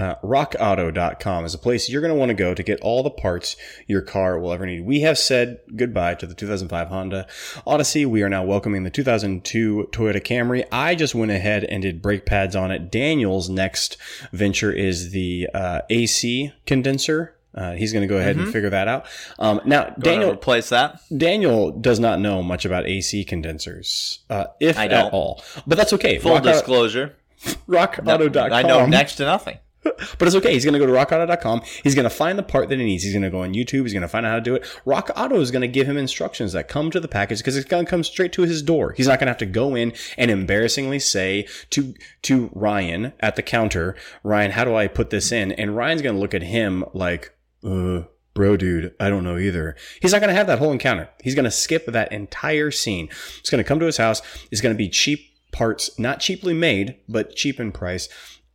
uh, 0.00 0.16
rockauto.com 0.22 1.44
is 1.44 1.52
a 1.52 1.58
place 1.58 1.90
you're 1.90 2.00
going 2.00 2.12
to 2.12 2.18
want 2.18 2.30
to 2.30 2.34
go 2.34 2.54
to 2.54 2.62
get 2.62 2.80
all 2.80 3.02
the 3.02 3.10
parts 3.10 3.54
your 3.86 4.00
car 4.00 4.38
will 4.38 4.52
ever 4.52 4.64
need. 4.64 4.80
We 4.84 5.00
have 5.00 5.18
said 5.18 5.60
goodbye 5.76 6.14
to 6.14 6.26
the 6.26 6.34
2005 6.34 6.88
Honda 6.88 7.26
Odyssey. 7.66 8.06
We 8.06 8.22
are 8.22 8.30
now 8.30 8.42
welcoming 8.42 8.84
the 8.84 8.90
2002 8.90 9.90
Toyota 9.92 10.22
Camry. 10.22 10.64
I 10.72 10.94
just 10.94 11.14
went 11.14 11.30
ahead 11.30 11.64
and 11.64 11.82
did 11.82 12.00
brake 12.00 12.24
pads 12.24 12.56
on 12.56 12.70
it. 12.70 12.90
Daniel's 12.90 13.50
next 13.50 13.98
venture 14.32 14.72
is 14.72 15.10
the 15.10 15.48
uh, 15.52 15.82
AC 15.90 16.52
condenser. 16.64 17.36
Uh, 17.52 17.72
he's 17.72 17.92
going 17.92 18.02
to 18.02 18.08
go 18.08 18.16
ahead 18.16 18.36
and 18.36 18.50
figure 18.50 18.70
that 18.70 18.86
out. 18.86 19.06
Um, 19.38 19.60
now, 19.64 19.84
to 19.84 20.00
Daniel, 20.00 20.32
replace 20.32 20.68
that. 20.68 21.00
Daniel 21.14 21.72
does 21.72 21.98
not 21.98 22.20
know 22.20 22.44
much 22.44 22.64
about 22.64 22.86
AC 22.86 23.24
condensers, 23.24 24.20
uh, 24.30 24.46
if 24.60 24.78
at 24.78 25.12
all. 25.12 25.42
But 25.66 25.76
that's 25.76 25.92
okay. 25.94 26.18
Full 26.18 26.34
Rock 26.34 26.44
disclosure, 26.44 27.16
rockauto.com. 27.68 28.52
I 28.52 28.62
know 28.62 28.86
next 28.86 29.16
to 29.16 29.24
nothing. 29.24 29.58
But 30.18 30.28
it's 30.28 30.36
okay. 30.36 30.52
He's 30.52 30.64
going 30.64 30.74
to 30.74 30.78
go 30.78 30.86
to 30.86 30.92
rockauto.com. 30.92 31.62
He's 31.82 31.94
going 31.94 32.04
to 32.04 32.10
find 32.10 32.38
the 32.38 32.42
part 32.42 32.68
that 32.68 32.78
he 32.78 32.84
needs. 32.84 33.02
He's 33.02 33.12
going 33.12 33.22
to 33.22 33.30
go 33.30 33.42
on 33.42 33.54
YouTube. 33.54 33.82
He's 33.82 33.92
going 33.92 34.02
to 34.02 34.08
find 34.08 34.26
out 34.26 34.30
how 34.30 34.36
to 34.36 34.42
do 34.42 34.54
it. 34.54 34.80
Rock 34.84 35.10
Auto 35.16 35.40
is 35.40 35.50
going 35.50 35.62
to 35.62 35.68
give 35.68 35.88
him 35.88 35.96
instructions 35.96 36.52
that 36.52 36.68
come 36.68 36.90
to 36.90 37.00
the 37.00 37.08
package 37.08 37.38
because 37.38 37.56
it's 37.56 37.68
going 37.68 37.84
to 37.86 37.90
come 37.90 38.04
straight 38.04 38.32
to 38.34 38.42
his 38.42 38.62
door. 38.62 38.92
He's 38.92 39.08
not 39.08 39.18
going 39.18 39.26
to 39.26 39.30
have 39.30 39.38
to 39.38 39.46
go 39.46 39.74
in 39.74 39.94
and 40.18 40.30
embarrassingly 40.30 40.98
say 40.98 41.46
to, 41.70 41.94
to 42.22 42.50
Ryan 42.52 43.12
at 43.20 43.36
the 43.36 43.42
counter, 43.42 43.96
Ryan, 44.22 44.50
how 44.50 44.64
do 44.64 44.74
I 44.74 44.86
put 44.86 45.10
this 45.10 45.32
in? 45.32 45.52
And 45.52 45.76
Ryan's 45.76 46.02
going 46.02 46.14
to 46.14 46.20
look 46.20 46.34
at 46.34 46.42
him 46.42 46.84
like, 46.92 47.34
uh, 47.64 48.02
bro, 48.34 48.56
dude, 48.56 48.94
I 49.00 49.08
don't 49.08 49.24
know 49.24 49.38
either. 49.38 49.76
He's 50.00 50.12
not 50.12 50.20
going 50.20 50.28
to 50.28 50.36
have 50.36 50.46
that 50.46 50.58
whole 50.58 50.72
encounter. 50.72 51.08
He's 51.22 51.34
going 51.34 51.44
to 51.44 51.50
skip 51.50 51.86
that 51.86 52.12
entire 52.12 52.70
scene. 52.70 53.08
He's 53.40 53.50
going 53.50 53.62
to 53.62 53.68
come 53.68 53.80
to 53.80 53.86
his 53.86 53.96
house. 53.96 54.20
It's 54.50 54.60
going 54.60 54.74
to 54.74 54.78
be 54.78 54.88
cheap 54.88 55.20
parts, 55.52 55.98
not 55.98 56.20
cheaply 56.20 56.54
made, 56.54 56.96
but 57.08 57.34
cheap 57.34 57.58
in 57.58 57.72
price. 57.72 58.08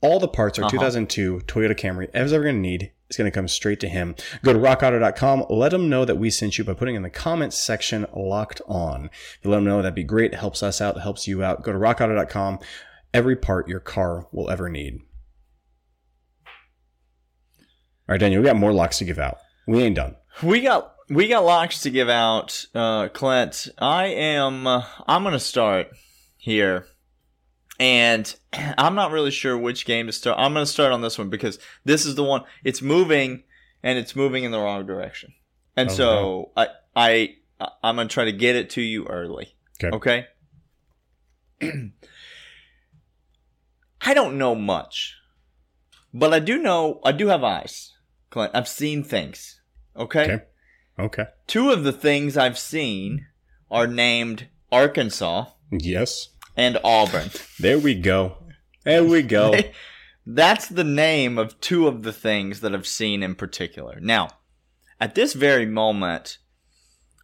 All 0.06 0.20
the 0.20 0.28
parts 0.28 0.60
are 0.60 0.70
2002 0.70 1.42
Toyota 1.48 1.76
Camry. 1.76 2.10
Everyone's 2.14 2.34
ever 2.34 2.44
going 2.44 2.56
to 2.56 2.62
need. 2.62 2.92
It's 3.08 3.18
going 3.18 3.30
to 3.30 3.36
come 3.36 3.48
straight 3.48 3.80
to 3.80 3.90
him. 3.90 4.16
Go 4.44 4.54
to 4.54 4.60
rockauto.com. 4.60 5.46
Let 5.50 5.74
him 5.74 5.90
know 5.90 6.06
that 6.06 6.18
we 6.18 6.30
sent 6.30 6.60
you 6.60 6.64
by 6.64 6.76
putting 6.76 6.96
in 6.96 7.02
the 7.02 7.10
comments 7.10 7.58
section 7.58 8.06
locked 8.16 8.62
on. 8.68 9.06
If 9.06 9.40
you 9.42 9.50
let 9.50 9.58
him 9.58 9.66
know, 9.66 9.82
that'd 9.82 9.96
be 9.96 10.04
great. 10.04 10.34
It 10.34 10.38
helps 10.40 10.62
us 10.62 10.80
out. 10.80 10.98
It 10.98 11.02
helps 11.02 11.28
you 11.28 11.44
out. 11.44 11.64
Go 11.64 11.72
to 11.72 11.80
rockauto.com. 11.80 12.60
Every 13.16 13.36
part 13.36 13.68
your 13.68 13.80
car 13.80 14.28
will 14.32 14.50
ever 14.50 14.70
need. 14.70 15.00
All 18.08 18.14
right, 18.14 18.20
Daniel, 18.20 18.42
we 18.42 18.48
got 18.48 18.58
more 18.58 18.74
locks 18.74 19.00
to 19.00 19.06
give 19.06 19.18
out. 19.18 19.38
We 19.68 19.82
ain't 19.82 19.96
done. 19.96 20.18
We 20.44 20.62
got 20.62 20.94
we 21.10 21.28
got 21.28 21.46
locks 21.46 21.82
to 21.82 21.90
give 21.90 22.10
out, 22.10 22.66
uh, 22.76 23.08
Clint. 23.10 23.70
I 23.80 24.06
am. 24.08 24.68
Uh, 24.68 24.84
I'm 25.08 25.24
gonna 25.24 25.40
start 25.40 25.88
here, 26.38 26.86
and 27.80 28.36
I'm 28.78 28.96
not 28.96 29.12
really 29.12 29.32
sure 29.32 29.58
which 29.58 29.86
game 29.86 30.08
to 30.08 30.12
start. 30.14 30.40
I'm 30.40 30.54
gonna 30.54 30.66
start 30.66 30.92
on 30.92 31.02
this 31.02 31.18
one 31.18 31.30
because 31.30 31.60
this 31.84 32.06
is 32.06 32.16
the 32.16 32.24
one. 32.24 32.44
It's 32.64 32.82
moving, 32.82 33.44
and 33.84 33.98
it's 33.98 34.16
moving 34.16 34.44
in 34.44 34.52
the 34.52 34.60
wrong 34.60 34.86
direction, 34.86 35.34
and 35.76 35.90
Oh, 35.90 35.94
so 35.94 36.52
I 36.56 36.68
I 36.96 37.36
I'm 37.84 37.96
gonna 37.96 38.10
try 38.10 38.26
to 38.26 38.32
get 38.32 38.56
it 38.56 38.70
to 38.72 38.82
you 38.82 39.06
early. 39.06 39.56
Okay. 39.84 40.26
Okay. 41.62 41.62
I 44.02 44.14
don't 44.14 44.38
know 44.38 44.56
much, 44.56 45.16
but 46.14 46.34
I 46.34 46.40
do 46.40 46.58
know 46.62 47.00
I 47.04 47.12
do 47.12 47.28
have 47.28 47.44
eyes, 47.44 47.94
Clint. 48.30 48.52
I've 48.54 48.68
seen 48.68 49.04
things. 49.04 49.62
Okay. 49.98 50.24
Okay. 50.24 50.44
Okay. 50.98 51.26
Two 51.48 51.72
of 51.72 51.84
the 51.84 51.92
things 51.92 52.38
I've 52.38 52.58
seen 52.58 53.26
are 53.70 53.88
named 53.88 54.48
Arkansas 54.72 55.46
Yes. 55.72 56.30
And 56.56 56.78
Auburn. 56.84 57.30
There 57.60 57.80
we 57.80 57.96
go. 57.96 58.38
There 58.84 59.04
we 59.04 59.22
go. 59.24 59.56
That's 60.26 60.68
the 60.68 60.84
name 60.84 61.38
of 61.38 61.60
two 61.62 61.88
of 61.88 62.04
the 62.04 62.14
things 62.14 62.62
that 62.62 62.74
I've 62.74 62.88
seen 62.88 63.22
in 63.22 63.36
particular. 63.36 64.00
Now, 64.02 64.30
at 65.00 65.16
this 65.16 65.34
very 65.34 65.66
moment, 65.66 66.40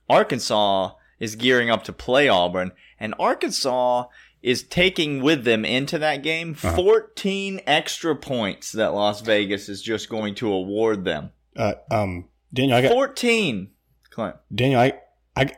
Arkansas 0.10 0.92
is 1.20 1.36
gearing 1.36 1.70
up 1.70 1.84
to 1.86 1.94
play 1.94 2.28
Auburn, 2.28 2.72
and 3.00 3.16
Arkansas 3.20 4.06
is 4.42 4.64
taking 4.64 5.22
with 5.22 5.44
them 5.44 5.64
into 5.64 6.00
that 6.00 6.24
game 6.24 6.54
14 6.54 7.62
extra 7.68 8.16
points 8.16 8.72
that 8.72 8.94
Las 8.94 9.22
Vegas 9.22 9.70
is 9.70 9.82
just 9.82 10.10
going 10.10 10.36
to 10.36 10.52
award 10.52 11.06
them. 11.06 11.32
Uh, 11.56 11.74
um, 11.90 12.28
Daniel, 12.54 12.78
I 12.78 12.82
got 12.82 12.92
14, 12.92 13.70
Clint. 14.10 14.36
Daniel. 14.54 14.80
I, 14.80 15.00
I 15.36 15.52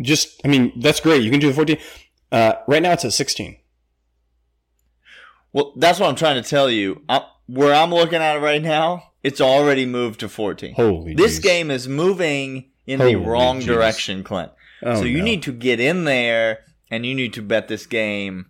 just. 0.00 0.40
I 0.44 0.48
mean, 0.48 0.72
that's 0.80 1.00
great. 1.00 1.22
You 1.22 1.30
can 1.30 1.40
do 1.40 1.48
the 1.48 1.54
fourteen. 1.54 1.78
Uh, 2.32 2.54
right 2.66 2.82
now 2.82 2.92
it's 2.92 3.04
at 3.04 3.12
sixteen. 3.12 3.58
Well, 5.52 5.72
that's 5.76 5.98
what 5.98 6.08
I'm 6.08 6.16
trying 6.16 6.42
to 6.42 6.48
tell 6.48 6.70
you. 6.70 7.02
I, 7.08 7.26
where 7.46 7.74
I'm 7.74 7.90
looking 7.90 8.20
at 8.22 8.36
it 8.36 8.40
right 8.40 8.62
now, 8.62 9.10
it's 9.22 9.40
already 9.40 9.84
moved 9.86 10.20
to 10.20 10.28
14. 10.28 10.74
Holy. 10.74 11.14
this 11.14 11.38
jeez. 11.38 11.42
game 11.42 11.70
is 11.70 11.88
moving 11.88 12.70
in 12.86 13.00
the 13.00 13.16
wrong 13.16 13.60
jeez. 13.60 13.66
direction, 13.66 14.22
Clint. 14.22 14.52
Oh, 14.82 14.96
so 14.96 15.04
you 15.04 15.18
no. 15.18 15.24
need 15.24 15.42
to 15.42 15.52
get 15.52 15.80
in 15.80 16.04
there 16.04 16.60
and 16.90 17.04
you 17.04 17.14
need 17.14 17.34
to 17.34 17.42
bet 17.42 17.68
this 17.68 17.86
game 17.86 18.46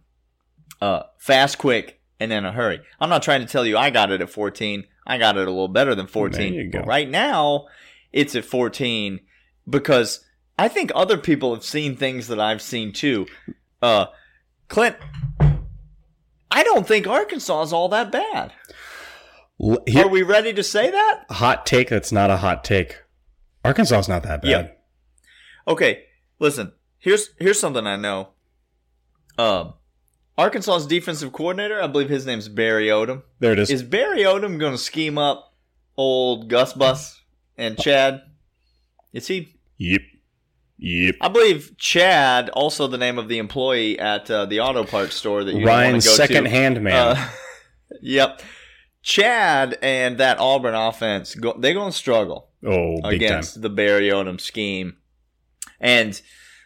uh, 0.81 1.03
fast, 1.19 1.59
quick, 1.59 2.01
and 2.19 2.33
in 2.33 2.45
a 2.45 2.53
hurry. 2.53 2.81
I'm 3.01 3.11
not 3.11 3.23
trying 3.23 3.41
to 3.41 3.47
tell 3.47 3.67
you 3.67 3.77
I 3.77 3.91
got 3.91 4.11
it 4.13 4.21
at 4.21 4.31
14. 4.31 4.85
I 5.07 5.19
got 5.19 5.37
it 5.37 5.49
a 5.49 5.51
little 5.51 5.69
better 5.69 5.95
than 5.95 6.07
14. 6.07 6.39
There 6.39 6.63
you 6.63 6.71
go. 6.71 6.81
But 6.81 6.89
right 6.89 7.09
now, 7.09 7.67
it's 8.13 8.35
at 8.37 8.45
14 8.45 9.21
because 9.69 10.25
I 10.59 10.69
think 10.69 10.93
other 10.95 11.17
people 11.17 11.55
have 11.55 11.65
seen 11.65 11.97
things 11.97 12.29
that 12.29 12.39
I've 12.39 12.63
seen 12.63 12.93
too. 12.93 13.27
Uh, 13.83 14.07
Clint, 14.69 14.97
I 16.51 16.63
don't 16.65 16.87
think 16.87 17.07
Arkansas 17.07 17.63
is 17.63 17.73
all 17.73 17.89
that 17.91 18.11
bad. 18.13 18.53
Here- 19.87 20.05
Are 20.05 20.09
we 20.09 20.23
ready 20.23 20.53
to 20.55 20.63
say 20.63 20.91
that? 20.91 21.25
hot 21.31 21.67
take 21.67 21.89
that's 21.91 22.13
not 22.13 22.31
a 22.31 22.39
hot 22.39 22.65
take. 22.65 22.99
Arkansas 23.65 23.99
is 23.99 24.09
not 24.09 24.23
that 24.23 24.43
bad. 24.43 24.49
Yeah. 24.49 24.69
Okay, 25.73 26.05
listen. 26.39 26.73
Here's 26.99 27.31
here's 27.39 27.61
something 27.61 27.87
I 27.87 27.97
know. 27.97 28.31
Um, 29.39 29.75
Arkansas's 30.39 30.87
defensive 30.87 31.33
coordinator, 31.33 31.83
I 31.83 31.87
believe 31.87 32.09
his 32.09 32.25
name's 32.27 32.49
Barry 32.49 32.87
Odom. 32.89 33.23
There 33.39 33.53
it 33.53 33.59
is. 33.59 33.71
Is 33.71 33.83
Barry 33.83 34.21
Odom 34.23 34.59
going 34.59 34.73
to 34.73 34.79
scheme 34.79 35.19
up 35.19 35.55
old 35.97 36.49
Gus 36.49 36.73
Bus 36.73 37.21
and 37.59 37.79
Chad? 37.79 38.23
Is 39.13 39.27
he? 39.27 39.57
yep. 39.77 40.01
Yep. 40.83 41.17
I 41.21 41.29
believe 41.29 41.77
Chad, 41.77 42.49
also 42.51 42.87
the 42.87 42.97
name 42.97 43.19
of 43.19 43.29
the 43.29 43.37
employee 43.37 43.99
at 43.99 44.31
uh, 44.31 44.47
the 44.47 44.61
auto 44.61 44.83
parts 44.83 45.15
store 45.15 45.45
that 45.45 45.55
you 45.55 45.67
Ryan's 45.67 46.07
go 46.07 46.13
second 46.13 46.45
to. 46.45 46.51
hand 46.51 46.81
man. 46.81 47.17
Uh, 47.17 47.29
yep. 48.01 48.41
Chad 49.03 49.79
and 49.83 50.17
that 50.19 50.39
Auburn 50.39 50.75
offense, 50.75 51.35
go, 51.35 51.55
they're 51.59 51.75
going 51.75 51.93
to 51.93 51.97
struggle 51.97 52.49
oh, 52.65 52.95
big 52.95 53.03
time. 53.03 53.13
against 53.13 53.61
the 53.61 53.69
Barry 53.69 54.09
Odom 54.09 54.41
scheme. 54.41 54.97
And 55.81 56.21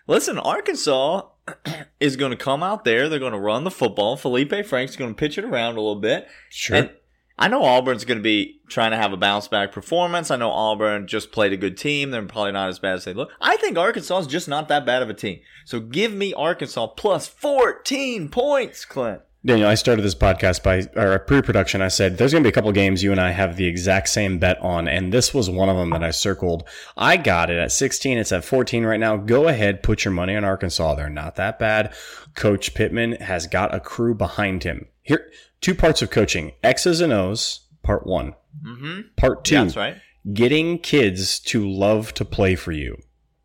listen, 0.06 0.38
Arkansas 0.38 1.22
is 2.00 2.14
going 2.14 2.30
to 2.30 2.36
come 2.36 2.62
out 2.62 2.84
there. 2.84 3.08
They're 3.08 3.18
going 3.18 3.32
to 3.32 3.38
run 3.38 3.64
the 3.64 3.70
football. 3.70 4.16
Feleipe 4.16 4.64
Franks 4.64 4.94
going 4.94 5.12
to 5.12 5.18
pitch 5.18 5.38
it 5.38 5.44
around 5.44 5.76
a 5.76 5.80
little 5.80 6.00
bit. 6.00 6.28
Sure. 6.50 6.76
And 6.76 6.90
I 7.36 7.48
know 7.48 7.64
Auburn's 7.64 8.04
going 8.04 8.18
to 8.18 8.22
be 8.22 8.60
trying 8.68 8.92
to 8.92 8.96
have 8.96 9.12
a 9.12 9.16
bounce 9.16 9.48
back 9.48 9.72
performance. 9.72 10.30
I 10.30 10.36
know 10.36 10.50
Auburn 10.50 11.08
just 11.08 11.32
played 11.32 11.52
a 11.52 11.56
good 11.56 11.76
team. 11.76 12.10
They're 12.10 12.22
probably 12.22 12.52
not 12.52 12.68
as 12.68 12.78
bad 12.78 12.94
as 12.94 13.04
they 13.04 13.12
look. 13.12 13.30
I 13.40 13.56
think 13.56 13.76
Arkansas 13.76 14.20
is 14.20 14.26
just 14.28 14.48
not 14.48 14.68
that 14.68 14.86
bad 14.86 15.02
of 15.02 15.10
a 15.10 15.14
team. 15.14 15.40
So 15.64 15.80
give 15.80 16.12
me 16.12 16.32
Arkansas 16.32 16.86
plus 16.88 17.26
14 17.26 18.28
points, 18.28 18.84
Clint. 18.84 19.22
Daniel, 19.46 19.68
I 19.68 19.74
started 19.74 20.02
this 20.02 20.14
podcast 20.14 20.62
by 20.62 20.88
or 20.98 21.18
pre-production. 21.18 21.82
I 21.82 21.88
said 21.88 22.16
there's 22.16 22.32
going 22.32 22.42
to 22.42 22.46
be 22.46 22.50
a 22.50 22.54
couple 22.54 22.72
games 22.72 23.02
you 23.02 23.12
and 23.12 23.20
I 23.20 23.32
have 23.32 23.56
the 23.56 23.66
exact 23.66 24.08
same 24.08 24.38
bet 24.38 24.58
on, 24.62 24.88
and 24.88 25.12
this 25.12 25.34
was 25.34 25.50
one 25.50 25.68
of 25.68 25.76
them 25.76 25.90
that 25.90 26.02
I 26.02 26.12
circled. 26.12 26.64
I 26.96 27.18
got 27.18 27.50
it 27.50 27.58
at 27.58 27.70
16. 27.70 28.16
It's 28.16 28.32
at 28.32 28.42
14 28.42 28.86
right 28.86 28.98
now. 28.98 29.18
Go 29.18 29.48
ahead, 29.48 29.82
put 29.82 30.04
your 30.04 30.14
money 30.14 30.34
on 30.34 30.44
Arkansas. 30.44 30.94
They're 30.94 31.10
not 31.10 31.36
that 31.36 31.58
bad. 31.58 31.92
Coach 32.34 32.72
Pittman 32.72 33.12
has 33.20 33.46
got 33.46 33.74
a 33.74 33.80
crew 33.80 34.14
behind 34.14 34.62
him. 34.62 34.86
Here, 35.02 35.30
two 35.60 35.74
parts 35.74 36.00
of 36.00 36.10
coaching: 36.10 36.52
X's 36.62 37.02
and 37.02 37.12
O's. 37.12 37.60
Part 37.82 38.06
one. 38.06 38.34
Mm-hmm. 38.66 39.00
Part 39.16 39.44
two. 39.44 39.56
That's 39.56 39.76
right. 39.76 39.96
Getting 40.32 40.78
kids 40.78 41.38
to 41.40 41.68
love 41.68 42.14
to 42.14 42.24
play 42.24 42.54
for 42.54 42.72
you. 42.72 42.96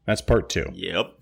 That's 0.05 0.21
part 0.21 0.49
two. 0.49 0.71
Yep. 0.73 1.18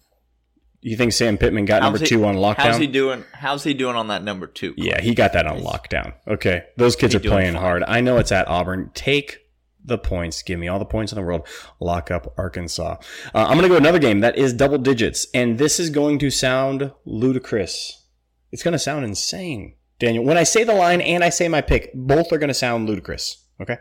You 0.88 0.96
think 0.96 1.12
Sam 1.12 1.38
Pittman 1.38 1.66
got 1.66 1.82
number 1.82 2.00
he- 2.00 2.06
two 2.06 2.24
on 2.26 2.36
lockdown? 2.36 2.56
How's 2.60 2.78
he 2.78 2.88
doing? 2.88 3.26
How's 3.34 3.64
he 3.66 3.74
doing 3.74 3.96
on 3.98 4.08
that 4.08 4.24
number 4.24 4.48
two? 4.48 4.74
Yeah, 4.78 5.02
he 5.02 5.14
got 5.14 5.34
that 5.34 5.46
on 5.46 5.60
lockdown. 5.60 6.14
Okay, 6.28 6.64
those 6.78 6.96
kids 6.96 7.14
are 7.14 7.20
playing 7.20 7.54
fine. 7.54 7.62
hard. 7.62 7.84
I 7.88 8.00
know 8.00 8.18
it's 8.18 8.32
at 8.32 8.48
Auburn. 8.48 8.92
Take 8.94 9.40
the 9.84 9.98
points. 9.98 10.42
Give 10.44 10.58
me 10.58 10.70
all 10.70 10.80
the 10.80 10.86
points 10.86 11.12
in 11.12 11.18
the 11.18 11.24
world. 11.26 11.46
Lock 11.82 12.10
up 12.10 12.34
Arkansas. 12.38 12.96
Uh, 13.36 13.46
I'm 13.48 13.58
going 13.58 13.64
to 13.64 13.68
go 13.68 13.76
another 13.76 14.00
game 14.00 14.22
that 14.22 14.38
is 14.38 14.54
double 14.54 14.78
digits, 14.78 15.28
and 15.34 15.58
this 15.58 15.78
is 15.78 15.90
going 15.90 16.20
to 16.20 16.30
sound 16.30 16.92
ludicrous. 17.06 18.06
It's 18.54 18.64
going 18.64 18.72
to 18.74 18.80
sound 18.80 19.04
insane, 19.04 19.76
Daniel. 20.00 20.24
When 20.24 20.38
I 20.38 20.44
say 20.44 20.64
the 20.64 20.74
line 20.74 21.02
and 21.02 21.22
I 21.22 21.30
say 21.30 21.50
my 21.50 21.60
pick, 21.62 21.92
both 21.94 22.32
are 22.32 22.38
going 22.38 22.48
to 22.48 22.54
sound 22.54 22.88
ludicrous. 22.88 23.44
Okay, 23.62 23.78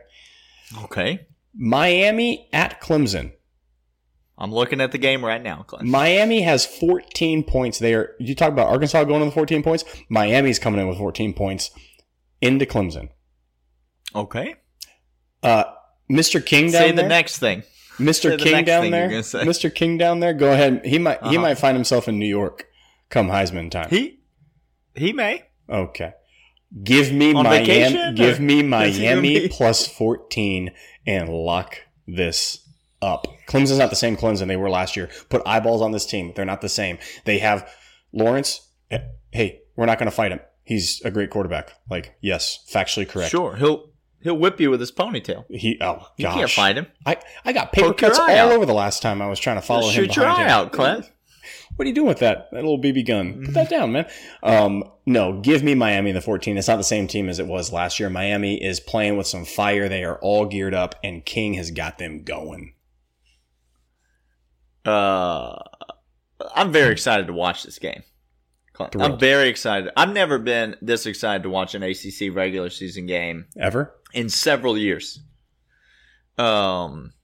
Okay. 0.84 1.26
Miami 1.54 2.48
at 2.52 2.80
Clemson. 2.80 3.32
I'm 4.38 4.52
looking 4.52 4.80
at 4.82 4.92
the 4.92 4.98
game 4.98 5.24
right 5.24 5.42
now, 5.42 5.64
Clint. 5.66 5.88
Miami 5.88 6.42
has 6.42 6.66
14 6.66 7.42
points. 7.44 7.78
They 7.78 7.94
are. 7.94 8.14
You 8.18 8.34
talk 8.34 8.50
about 8.52 8.68
Arkansas 8.68 9.04
going 9.04 9.20
in 9.22 9.26
with 9.28 9.34
14 9.34 9.62
points. 9.62 9.84
Miami's 10.10 10.58
coming 10.58 10.80
in 10.80 10.86
with 10.88 10.98
14 10.98 11.32
points 11.32 11.70
into 12.42 12.66
Clemson. 12.66 13.08
Okay. 14.14 14.56
Uh, 15.42 15.64
Mr. 16.10 16.44
King 16.44 16.70
down 16.70 16.82
Say 16.82 16.90
the 16.90 16.96
there. 17.02 17.08
next 17.08 17.38
thing. 17.38 17.62
Mr. 17.98 18.36
the 18.36 18.44
King 18.44 18.52
next 18.52 18.66
down 18.66 18.90
there. 18.90 19.08
Mr. 19.08 19.74
King 19.74 19.96
down 19.96 20.20
there. 20.20 20.34
Go 20.34 20.52
ahead. 20.52 20.84
He 20.84 20.98
might. 20.98 21.20
He 21.22 21.28
Uh-huh. 21.30 21.40
might 21.40 21.54
find 21.58 21.74
himself 21.76 22.06
in 22.08 22.18
New 22.18 22.26
York 22.28 22.66
come 23.08 23.28
Heisman 23.28 23.70
time. 23.70 23.88
He 23.88 24.20
he 24.94 25.12
may. 25.14 25.44
okay. 25.68 26.12
Give 26.82 27.10
me 27.12 27.32
On 27.32 27.44
Miami. 27.44 27.64
vacation, 27.66 28.14
Give 28.16 28.38
me 28.40 28.56
he 28.56 28.62
Miami 28.64 29.48
plus 29.48 29.86
14 29.86 30.72
and 31.06 31.28
lock 31.30 31.78
this 32.06 32.65
up. 33.02 33.26
Clemson's 33.48 33.78
not 33.78 33.90
the 33.90 33.96
same 33.96 34.16
Clemson 34.16 34.46
they 34.48 34.56
were 34.56 34.70
last 34.70 34.96
year. 34.96 35.08
Put 35.28 35.42
eyeballs 35.46 35.82
on 35.82 35.92
this 35.92 36.06
team. 36.06 36.32
They're 36.34 36.44
not 36.44 36.60
the 36.60 36.68
same. 36.68 36.98
They 37.24 37.38
have 37.38 37.68
Lawrence. 38.12 38.68
eh, 38.90 38.98
Hey, 39.32 39.60
we're 39.76 39.86
not 39.86 39.98
going 39.98 40.10
to 40.10 40.14
fight 40.16 40.32
him. 40.32 40.40
He's 40.64 41.00
a 41.04 41.10
great 41.10 41.30
quarterback. 41.30 41.72
Like, 41.90 42.16
yes, 42.20 42.64
factually 42.70 43.08
correct. 43.08 43.30
Sure. 43.30 43.54
He'll 43.56 43.90
he'll 44.22 44.36
whip 44.38 44.58
you 44.60 44.70
with 44.70 44.80
his 44.80 44.90
ponytail. 44.90 45.44
He. 45.48 45.78
Oh 45.80 45.96
gosh. 45.98 46.08
You 46.18 46.26
can't 46.28 46.50
fight 46.50 46.76
him. 46.76 46.86
I, 47.04 47.18
I 47.44 47.52
got 47.52 47.72
paper 47.72 47.88
Poke 47.88 47.98
cuts 47.98 48.18
all 48.18 48.28
out. 48.28 48.50
over 48.52 48.66
the 48.66 48.74
last 48.74 49.00
time 49.02 49.22
I 49.22 49.28
was 49.28 49.38
trying 49.38 49.56
to 49.56 49.62
follow 49.62 49.86
him. 49.88 49.94
Shoot 49.94 50.16
your 50.16 50.26
eye 50.26 50.42
him. 50.42 50.48
out, 50.48 50.72
Clint. 50.72 51.10
What 51.76 51.84
are 51.84 51.88
you 51.88 51.94
doing 51.94 52.08
with 52.08 52.20
that? 52.20 52.48
That 52.52 52.56
little 52.64 52.80
BB 52.80 53.06
gun. 53.06 53.44
Put 53.44 53.54
that 53.54 53.68
down, 53.70 53.92
man. 53.92 54.08
Um, 54.42 54.82
no, 55.04 55.40
give 55.40 55.62
me 55.62 55.74
Miami 55.74 56.10
the 56.10 56.22
14. 56.22 56.56
It's 56.56 56.66
not 56.68 56.76
the 56.78 56.82
same 56.84 57.06
team 57.06 57.28
as 57.28 57.38
it 57.38 57.46
was 57.46 57.70
last 57.70 58.00
year. 58.00 58.08
Miami 58.08 58.60
is 58.64 58.80
playing 58.80 59.16
with 59.18 59.26
some 59.26 59.44
fire. 59.44 59.86
They 59.88 60.02
are 60.02 60.16
all 60.20 60.46
geared 60.46 60.72
up, 60.74 60.94
and 61.04 61.24
King 61.24 61.54
has 61.54 61.70
got 61.70 61.98
them 61.98 62.22
going. 62.24 62.72
Uh, 64.86 65.58
I'm 66.54 66.72
very 66.72 66.92
excited 66.92 67.26
to 67.26 67.32
watch 67.32 67.62
this 67.64 67.78
game. 67.78 68.02
Clint. 68.72 68.96
I'm 69.00 69.18
very 69.18 69.48
excited. 69.48 69.90
I've 69.96 70.12
never 70.12 70.38
been 70.38 70.76
this 70.82 71.06
excited 71.06 71.42
to 71.44 71.50
watch 71.50 71.74
an 71.74 71.82
ACC 71.82 72.34
regular 72.34 72.68
season 72.68 73.06
game 73.06 73.46
Ever? 73.58 73.94
in 74.12 74.28
several 74.28 74.76
years. 74.76 75.20
Um, 76.36 77.14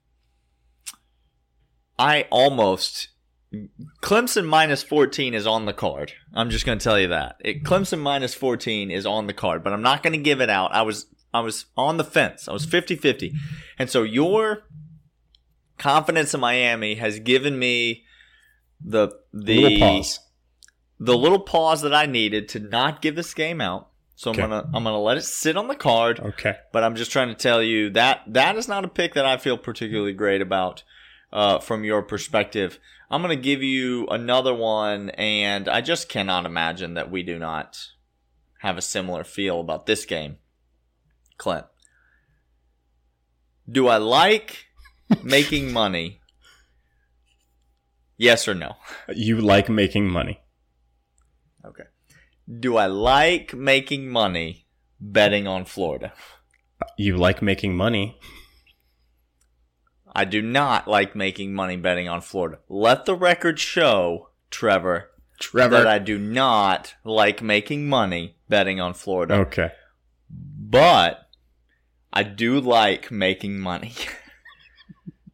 I 1.99 2.25
almost 2.31 3.09
Clemson 4.01 4.47
minus 4.47 4.81
14 4.81 5.35
is 5.35 5.45
on 5.45 5.65
the 5.65 5.73
card. 5.73 6.13
I'm 6.33 6.49
just 6.49 6.65
going 6.65 6.79
to 6.79 6.83
tell 6.83 6.99
you 6.99 7.09
that. 7.09 7.35
It, 7.39 7.63
Clemson 7.63 7.99
minus 7.99 8.33
14 8.33 8.89
is 8.89 9.05
on 9.05 9.27
the 9.27 9.33
card, 9.33 9.63
but 9.63 9.73
I'm 9.73 9.83
not 9.83 10.01
going 10.01 10.13
to 10.13 10.19
give 10.19 10.41
it 10.41 10.49
out. 10.49 10.73
I 10.73 10.81
was 10.81 11.05
I 11.33 11.41
was 11.41 11.65
on 11.77 11.97
the 11.97 12.03
fence. 12.03 12.47
I 12.47 12.53
was 12.53 12.65
50-50. 12.65 13.33
And 13.79 13.89
so 13.89 14.03
your 14.03 14.63
confidence 15.77 16.33
in 16.33 16.39
Miami 16.39 16.95
has 16.95 17.19
given 17.19 17.57
me 17.59 18.03
the 18.83 19.09
the 19.31 19.59
little 19.61 19.79
pause. 19.79 20.19
the 20.99 21.17
little 21.17 21.39
pause 21.39 21.81
that 21.81 21.93
I 21.93 22.05
needed 22.05 22.47
to 22.49 22.59
not 22.59 23.01
give 23.01 23.15
this 23.15 23.33
game 23.33 23.61
out. 23.61 23.89
So 24.15 24.31
Okay. 24.31 24.43
I'm 24.43 24.49
gonna 24.49 24.69
I'm 24.73 24.83
gonna 24.83 25.01
let 25.01 25.17
it 25.17 25.23
sit 25.23 25.57
on 25.57 25.67
the 25.67 25.75
card. 25.75 26.19
Okay. 26.19 26.57
But 26.71 26.83
I'm 26.83 26.95
just 26.95 27.11
trying 27.11 27.29
to 27.29 27.35
tell 27.35 27.61
you 27.63 27.89
that 27.91 28.21
that 28.27 28.55
is 28.55 28.67
not 28.67 28.85
a 28.85 28.87
pick 28.87 29.13
that 29.15 29.25
I 29.25 29.37
feel 29.37 29.57
particularly 29.57 30.13
great 30.13 30.41
about 30.41 30.83
uh, 31.31 31.59
from 31.59 31.83
your 31.83 32.01
perspective. 32.03 32.79
I'm 33.09 33.21
going 33.21 33.35
to 33.35 33.41
give 33.43 33.61
you 33.61 34.07
another 34.07 34.55
one, 34.55 35.11
and 35.11 35.69
I 35.69 35.81
just 35.81 36.09
cannot 36.09 36.45
imagine 36.47 36.95
that 36.95 37.11
we 37.11 37.21
do 37.21 37.37
not 37.37 37.77
have 38.61 38.75
a 38.77 38.81
similar 38.81 39.23
feel 39.23 39.59
about 39.59 39.85
this 39.85 40.03
game. 40.05 40.37
Clint, 41.37 41.65
do 43.69 43.87
I 43.87 43.97
like 43.97 44.65
making 45.23 45.71
money? 45.73 46.21
Yes 48.17 48.47
or 48.47 48.53
no? 48.53 48.75
You 49.13 49.39
like 49.41 49.69
making 49.69 50.09
money. 50.09 50.41
Okay. 51.65 51.83
Do 52.59 52.77
I 52.77 52.85
like 52.87 53.53
making 53.53 54.09
money 54.09 54.67
betting 54.99 55.47
on 55.47 55.65
Florida? 55.65 56.13
You 56.97 57.17
like 57.17 57.41
making 57.41 57.75
money. 57.75 58.19
I 60.15 60.25
do 60.25 60.41
not 60.41 60.87
like 60.87 61.15
making 61.15 61.53
money 61.53 61.75
betting 61.75 62.07
on 62.07 62.21
Florida. 62.21 62.59
Let 62.69 63.05
the 63.05 63.15
record 63.15 63.59
show, 63.59 64.29
Trevor, 64.51 65.09
Trevor. 65.39 65.77
that 65.77 65.87
I 65.87 65.97
do 65.99 66.19
not 66.19 66.93
like 67.03 67.41
making 67.41 67.87
money 67.87 68.37
betting 68.47 68.79
on 68.79 68.93
Florida. 68.93 69.35
okay. 69.35 69.71
But 70.29 71.27
I 72.11 72.23
do 72.23 72.59
like 72.59 73.09
making 73.11 73.59
money. 73.59 73.93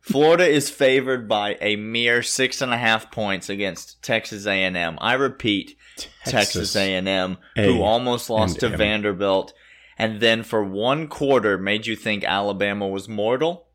Florida 0.02 0.48
is 0.48 0.70
favored 0.70 1.28
by 1.28 1.58
a 1.62 1.76
mere 1.76 2.22
six 2.24 2.62
and 2.62 2.74
a 2.74 2.78
half 2.78 3.12
points 3.12 3.50
against 3.50 4.02
Texas 4.02 4.46
A&M. 4.46 4.98
I 5.00 5.14
repeat, 5.14 5.78
Texas, 6.26 6.76
A&M, 6.76 7.38
who 7.56 7.82
almost 7.82 8.30
lost 8.30 8.60
to 8.62 8.68
M. 8.68 8.78
Vanderbilt, 8.78 9.54
and 9.98 10.20
then 10.20 10.44
for 10.44 10.64
one 10.64 11.08
quarter 11.08 11.58
made 11.58 11.86
you 11.86 11.96
think 11.96 12.24
Alabama 12.24 12.88
was 12.88 13.10
mortal, 13.10 13.68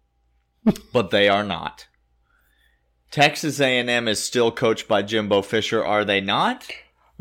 but 0.92 1.10
they 1.10 1.28
are 1.28 1.44
not. 1.44 1.86
Texas 3.10 3.60
A&M 3.60 4.08
is 4.08 4.22
still 4.22 4.50
coached 4.50 4.88
by 4.88 5.02
Jimbo 5.02 5.42
Fisher, 5.42 5.84
are 5.84 6.04
they 6.04 6.20
not? 6.20 6.66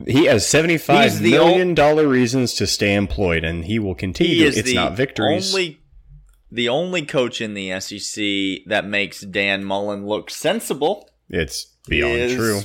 He 0.07 0.25
has 0.25 0.47
seventy-five 0.47 1.21
million 1.21 1.75
dollar 1.75 2.07
reasons 2.07 2.55
to 2.55 2.65
stay 2.65 2.95
employed, 2.95 3.43
and 3.43 3.65
he 3.65 3.77
will 3.77 3.93
continue. 3.93 4.49
He 4.49 4.59
it's 4.59 4.73
not 4.73 4.97
victories. 4.97 5.53
only 5.53 5.82
the 6.53 6.69
only 6.69 7.03
coach 7.03 7.41
in 7.41 7.55
the 7.55 7.79
SEC 7.79 8.67
that 8.67 8.85
makes 8.85 9.21
Dan 9.21 9.63
Mullen 9.63 10.05
look 10.05 10.29
sensible. 10.29 11.09
it's 11.27 11.65
beyond 11.87 12.13
is, 12.13 12.35
true. 12.35 12.61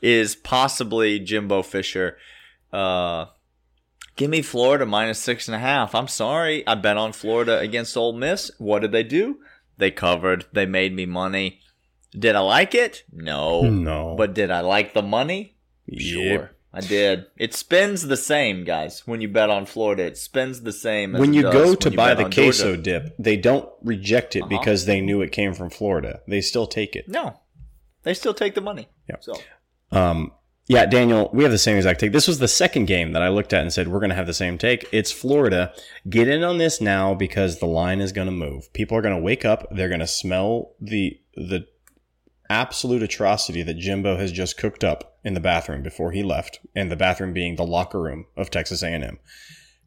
Is 0.00 0.36
possibly 0.36 1.18
Jimbo 1.18 1.62
Fisher. 1.62 2.16
Uh, 2.72 3.26
give 4.14 4.30
me 4.30 4.40
Florida 4.40 4.86
minus 4.86 5.18
six 5.18 5.48
and 5.48 5.54
a 5.56 5.58
half. 5.58 5.96
I'm 5.96 6.06
sorry. 6.08 6.64
I 6.64 6.76
bet 6.76 6.96
on 6.96 7.12
Florida 7.12 7.58
against 7.58 7.96
Ole 7.96 8.12
Miss. 8.12 8.52
What 8.58 8.82
did 8.82 8.92
they 8.92 9.02
do? 9.02 9.40
They 9.76 9.90
covered. 9.90 10.46
They 10.52 10.64
made 10.64 10.94
me 10.94 11.06
money. 11.06 11.60
Did 12.16 12.36
I 12.36 12.40
like 12.40 12.74
it? 12.74 13.02
No. 13.12 13.62
No, 13.62 14.14
But 14.16 14.32
did 14.34 14.50
I 14.50 14.60
like 14.60 14.94
the 14.94 15.02
money? 15.02 15.56
Sure. 15.98 16.22
Yep. 16.22 16.56
I 16.72 16.80
did. 16.80 17.26
It 17.36 17.52
spends 17.52 18.02
the 18.06 18.16
same, 18.16 18.62
guys. 18.64 19.02
When 19.06 19.20
you 19.20 19.28
bet 19.28 19.50
on 19.50 19.66
Florida, 19.66 20.04
it 20.04 20.16
spends 20.16 20.60
the 20.62 20.72
same. 20.72 21.16
As 21.16 21.20
when 21.20 21.34
you 21.34 21.42
go 21.42 21.74
to 21.74 21.90
you 21.90 21.96
buy 21.96 22.14
the 22.14 22.24
queso 22.30 22.76
Georgia. 22.76 22.82
dip, 22.82 23.14
they 23.18 23.36
don't 23.36 23.68
reject 23.82 24.36
it 24.36 24.42
Uh-huh. 24.42 24.48
because 24.48 24.84
they 24.86 25.00
knew 25.00 25.20
it 25.20 25.32
came 25.32 25.52
from 25.52 25.70
Florida. 25.70 26.20
They 26.28 26.40
still 26.40 26.66
take 26.68 26.94
it. 26.94 27.08
No, 27.08 27.40
they 28.04 28.14
still 28.14 28.34
take 28.34 28.54
the 28.54 28.60
money. 28.60 28.88
Yeah. 29.08 29.16
So 29.20 29.34
Um, 29.90 30.32
yeah, 30.68 30.86
Daniel, 30.86 31.28
we 31.32 31.42
have 31.42 31.50
the 31.50 31.58
same 31.58 31.76
exact 31.76 31.98
take. 31.98 32.12
This 32.12 32.28
was 32.28 32.38
the 32.38 32.46
second 32.46 32.84
game 32.86 33.10
that 33.12 33.22
I 33.22 33.28
looked 33.28 33.52
at 33.52 33.62
and 33.62 33.72
said 33.72 33.88
we're 33.88 33.98
going 33.98 34.10
to 34.10 34.14
have 34.16 34.28
the 34.28 34.32
same 34.34 34.56
take. 34.56 34.86
It's 34.92 35.10
Florida. 35.10 35.72
Get 36.08 36.28
in 36.28 36.44
on 36.44 36.58
this 36.58 36.80
now 36.80 37.12
because 37.14 37.58
the 37.58 37.66
line 37.66 38.00
is 38.00 38.12
going 38.12 38.26
to 38.28 38.32
move. 38.32 38.72
People 38.72 38.96
are 38.96 39.02
going 39.02 39.16
to 39.16 39.20
wake 39.20 39.44
up. 39.44 39.66
They're 39.72 39.88
going 39.88 39.98
to 39.98 40.06
smell 40.06 40.74
the 40.80 41.18
the 41.34 41.66
absolute 42.50 43.02
atrocity 43.02 43.62
that 43.62 43.78
Jimbo 43.78 44.16
has 44.18 44.32
just 44.32 44.58
cooked 44.58 44.84
up 44.84 45.18
in 45.24 45.32
the 45.34 45.40
bathroom 45.40 45.82
before 45.82 46.12
he 46.12 46.22
left, 46.22 46.58
and 46.74 46.90
the 46.90 46.96
bathroom 46.96 47.32
being 47.32 47.56
the 47.56 47.64
locker 47.64 48.00
room 48.00 48.26
of 48.36 48.50
Texas 48.50 48.82
A&M. 48.82 49.18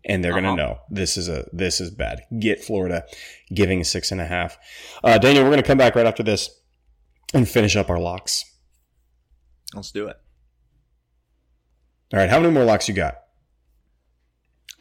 And 0.06 0.24
they're 0.24 0.32
going 0.34 0.46
Uh-huh. 0.46 0.56
to 0.56 0.62
know 0.64 0.80
this 0.90 1.16
is 1.18 1.30
a 1.30 1.48
this 1.54 1.80
is 1.80 1.90
bad. 1.92 2.24
Get 2.40 2.64
Florida, 2.64 3.06
giving 3.54 3.84
six 3.84 4.12
and 4.12 4.20
a 4.20 4.26
half. 4.26 4.58
Uh, 5.04 5.18
Daniel, 5.18 5.44
we're 5.44 5.50
going 5.52 5.62
to 5.62 5.68
come 5.68 5.78
back 5.78 5.96
right 5.96 6.06
after 6.06 6.24
this 6.24 6.50
and 7.34 7.48
finish 7.48 7.76
up 7.76 7.90
our 7.90 8.00
locks. 8.00 8.44
let's 9.74 9.92
do 9.92 10.08
it. 10.08 10.18
All 12.14 12.20
right, 12.20 12.30
how 12.30 12.40
many 12.40 12.54
more 12.54 12.64
locks 12.66 12.88
you 12.88 12.94
got? 12.94 13.16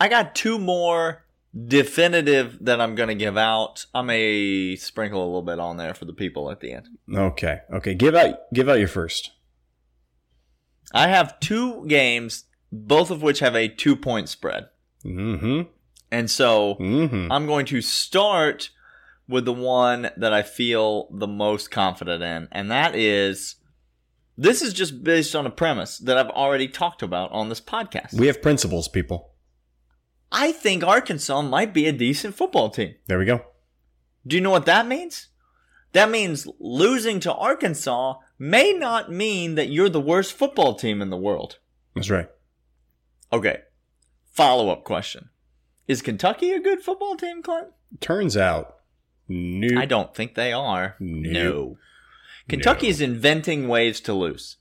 I 0.01 0.09
got 0.09 0.35
two 0.35 0.59
more 0.59 1.25
definitive 1.67 2.59
that 2.63 2.81
I'm 2.81 2.95
going 2.95 3.09
to 3.09 3.15
give 3.15 3.37
out. 3.37 3.87
I 3.95 4.03
may 4.03 4.77
sprinkle 4.77 5.23
a 5.23 5.27
little 5.27 5.43
bit 5.43 5.59
on 5.59 5.77
there 5.77 5.95
for 5.95 6.05
the 6.05 6.13
people 6.13 6.51
at 6.51 6.61
the 6.61 6.73
end. 6.73 6.89
Okay. 7.15 7.61
Okay. 7.73 7.95
Give 7.95 8.15
out 8.15 8.53
give 8.53 8.69
out 8.69 8.79
your 8.79 8.89
first. 8.89 9.31
I 10.95 11.09
have 11.09 11.41
two 11.41 11.87
games, 11.87 12.45
both 12.71 13.11
of 13.11 13.23
which 13.23 13.41
have 13.41 13.55
a 13.55 13.69
two 13.69 13.97
point 13.97 14.29
spread. 14.29 14.69
Mm-hmm. 15.05 15.63
And 16.11 16.31
so 16.31 16.77
Mm-hmm. 16.77 17.33
I'm 17.33 17.47
going 17.47 17.67
to 17.67 17.81
start 17.81 18.71
with 19.29 19.45
the 19.45 19.53
one 19.53 20.11
that 20.17 20.33
I 20.33 20.43
feel 20.43 21.09
the 21.11 21.29
most 21.29 21.71
confident 21.71 22.23
in, 22.23 22.49
and 22.53 22.71
that 22.71 22.95
is 22.95 23.57
this 24.37 24.63
is 24.63 24.73
just 24.73 25.05
based 25.05 25.37
on 25.37 25.47
a 25.47 25.51
premise 25.51 25.99
that 25.99 26.17
I've 26.19 26.31
already 26.31 26.69
talked 26.69 27.03
about 27.03 27.31
on 27.33 27.49
this 27.49 27.61
podcast. 27.61 28.15
We 28.15 28.27
have 28.27 28.43
principles, 28.43 28.89
people. 28.89 29.32
I 30.33 30.51
think 30.53 30.83
Arkansas 30.83 31.43
might 31.43 31.75
be 31.75 31.87
a 31.87 31.93
decent 31.93 32.35
football 32.35 32.71
team. 32.71 32.95
There 33.07 33.19
we 33.19 33.27
go. 33.27 33.45
Do 34.27 34.37
you 34.37 34.43
know 34.43 34.51
what 34.51 34.67
that 34.67 34.87
means? 34.87 35.29
That 35.93 36.11
means 36.11 36.49
losing 36.59 37.21
to 37.21 37.35
Arkansas 37.35 38.15
may 38.39 38.73
not 38.73 39.13
mean 39.13 39.57
that 39.57 39.69
you're 39.69 39.91
the 39.91 40.01
worst 40.01 40.33
football 40.33 40.75
team 40.75 41.03
in 41.03 41.11
the 41.11 41.19
world. 41.19 41.59
That's 41.95 42.09
right. 42.09 42.29
Okay. 43.31 43.59
Follow 44.25 44.71
up 44.71 44.85
question. 44.85 45.29
Is 45.87 46.01
Kentucky 46.01 46.53
a 46.53 46.61
good 46.61 46.81
football 46.81 47.17
team, 47.17 47.43
Clint? 47.43 47.69
Turns 48.01 48.37
out, 48.37 48.77
new. 49.29 49.79
I 49.79 49.85
don't 49.85 50.15
think 50.15 50.35
they 50.35 50.53
are. 50.53 50.97
Nope. 50.99 51.33
No. 51.33 51.79
Kentucky 52.49 52.89
is 52.89 53.01
inventing 53.01 53.69
ways 53.69 54.01
to 54.01 54.15
lose. 54.15 54.57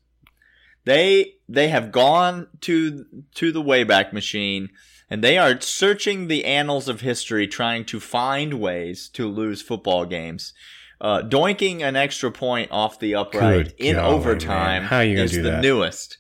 They 0.86 1.36
they 1.48 1.68
have 1.70 1.92
gone 1.92 2.48
to 2.62 3.06
to 3.36 3.52
the 3.52 3.62
Wayback 3.62 4.14
Machine 4.14 4.70
and 5.10 5.24
they 5.24 5.38
are 5.38 5.60
searching 5.62 6.28
the 6.28 6.46
annals 6.46 6.88
of 6.88 7.02
history 7.02 7.48
trying 7.48 7.86
to 7.86 8.00
find 8.00 8.56
ways 8.56 9.10
to 9.10 9.28
lose 9.28 9.62
football 9.62 10.06
games. 10.06 10.54
Uh, 11.00 11.22
doinking 11.24 11.82
an 11.82 11.96
extra 11.96 12.32
point 12.32 12.70
off 12.72 13.00
the 13.00 13.16
upright 13.16 13.66
Good 13.70 13.76
in 13.80 13.96
golly, 13.96 14.16
overtime 14.16 14.84
man. 14.84 14.90
How 14.90 15.00
you 15.02 15.16
gonna 15.16 15.26
is 15.26 15.32
do 15.32 15.42
the 15.42 15.52
that? 15.52 15.62
newest. 15.62 16.18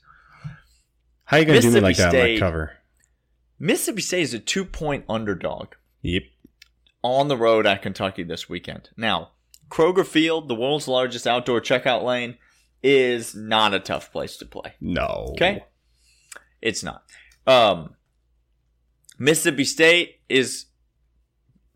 How 1.25 1.37
you 1.37 1.45
gonna 1.45 1.61
do 1.61 1.71
me 1.71 1.79
like 1.79 1.97
that 1.97 2.05
on 2.07 2.11
State- 2.11 2.35
that 2.35 2.39
cover? 2.45 2.77
Mississippi 3.59 4.01
State 4.01 4.21
is 4.23 4.33
a 4.33 4.39
two 4.39 4.65
point 4.65 5.05
underdog. 5.07 5.73
Yep. 6.01 6.23
on 7.03 7.27
the 7.27 7.37
road 7.37 7.65
at 7.67 7.81
Kentucky 7.83 8.23
this 8.23 8.47
weekend. 8.49 8.89
Now, 8.97 9.31
Kroger 9.69 10.05
Field, 10.05 10.47
the 10.47 10.55
world's 10.55 10.87
largest 10.87 11.25
outdoor 11.27 11.61
checkout 11.61 12.03
lane, 12.03 12.37
is 12.83 13.35
not 13.35 13.73
a 13.73 13.79
tough 13.79 14.11
place 14.11 14.37
to 14.37 14.45
play. 14.45 14.73
No. 14.81 15.27
Okay? 15.31 15.63
It's 16.61 16.83
not. 16.83 17.03
Um, 17.47 17.95
Mississippi 19.17 19.63
State 19.63 20.19
is 20.29 20.65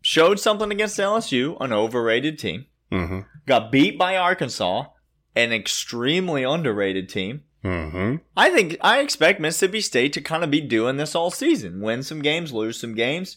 showed 0.02 0.38
something 0.38 0.70
against 0.70 0.98
LSU, 0.98 1.56
an 1.60 1.72
overrated 1.72 2.38
team. 2.38 2.66
Mm-hmm. 2.92 3.20
Got 3.46 3.72
beat 3.72 3.98
by 3.98 4.16
Arkansas, 4.16 4.86
an 5.34 5.52
extremely 5.52 6.44
underrated 6.44 7.08
team. 7.08 7.42
Mm-hmm. 7.64 8.16
I 8.36 8.50
think 8.50 8.76
I 8.80 9.00
expect 9.00 9.40
Mississippi 9.40 9.80
State 9.80 10.12
to 10.12 10.20
kind 10.20 10.44
of 10.44 10.50
be 10.50 10.60
doing 10.60 10.96
this 10.96 11.14
all 11.14 11.30
season. 11.30 11.80
Win 11.80 12.02
some 12.02 12.22
games, 12.22 12.52
lose 12.52 12.78
some 12.78 12.94
games, 12.94 13.36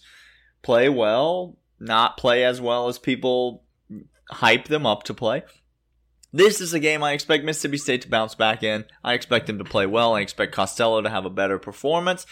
play 0.62 0.89
well, 0.89 1.58
not 1.79 2.17
play 2.17 2.43
as 2.43 2.62
well 2.62 2.88
as 2.88 2.99
people 2.99 3.63
hype 4.29 4.67
them 4.67 4.86
up 4.86 5.03
to 5.03 5.13
play. 5.13 5.43
This 6.32 6.62
is 6.62 6.74
a 6.74 6.80
game 6.80 7.04
I 7.04 7.13
expect 7.13 7.44
Mississippi 7.44 7.78
State 7.78 8.04
to 8.04 8.10
bounce 8.10 8.36
back 8.36 8.62
in. 8.62 8.86
I 9.04 9.13
expect 9.13 9.48
them 9.48 9.58
to 9.58 9.63
play 9.63 9.86
well. 9.88 10.13
I 10.15 10.22
expect 10.22 10.54
Costello 10.54 11.02
to 11.02 11.10
have 11.10 11.26
a 11.26 11.30
better 11.30 11.58
performance. 11.58 12.26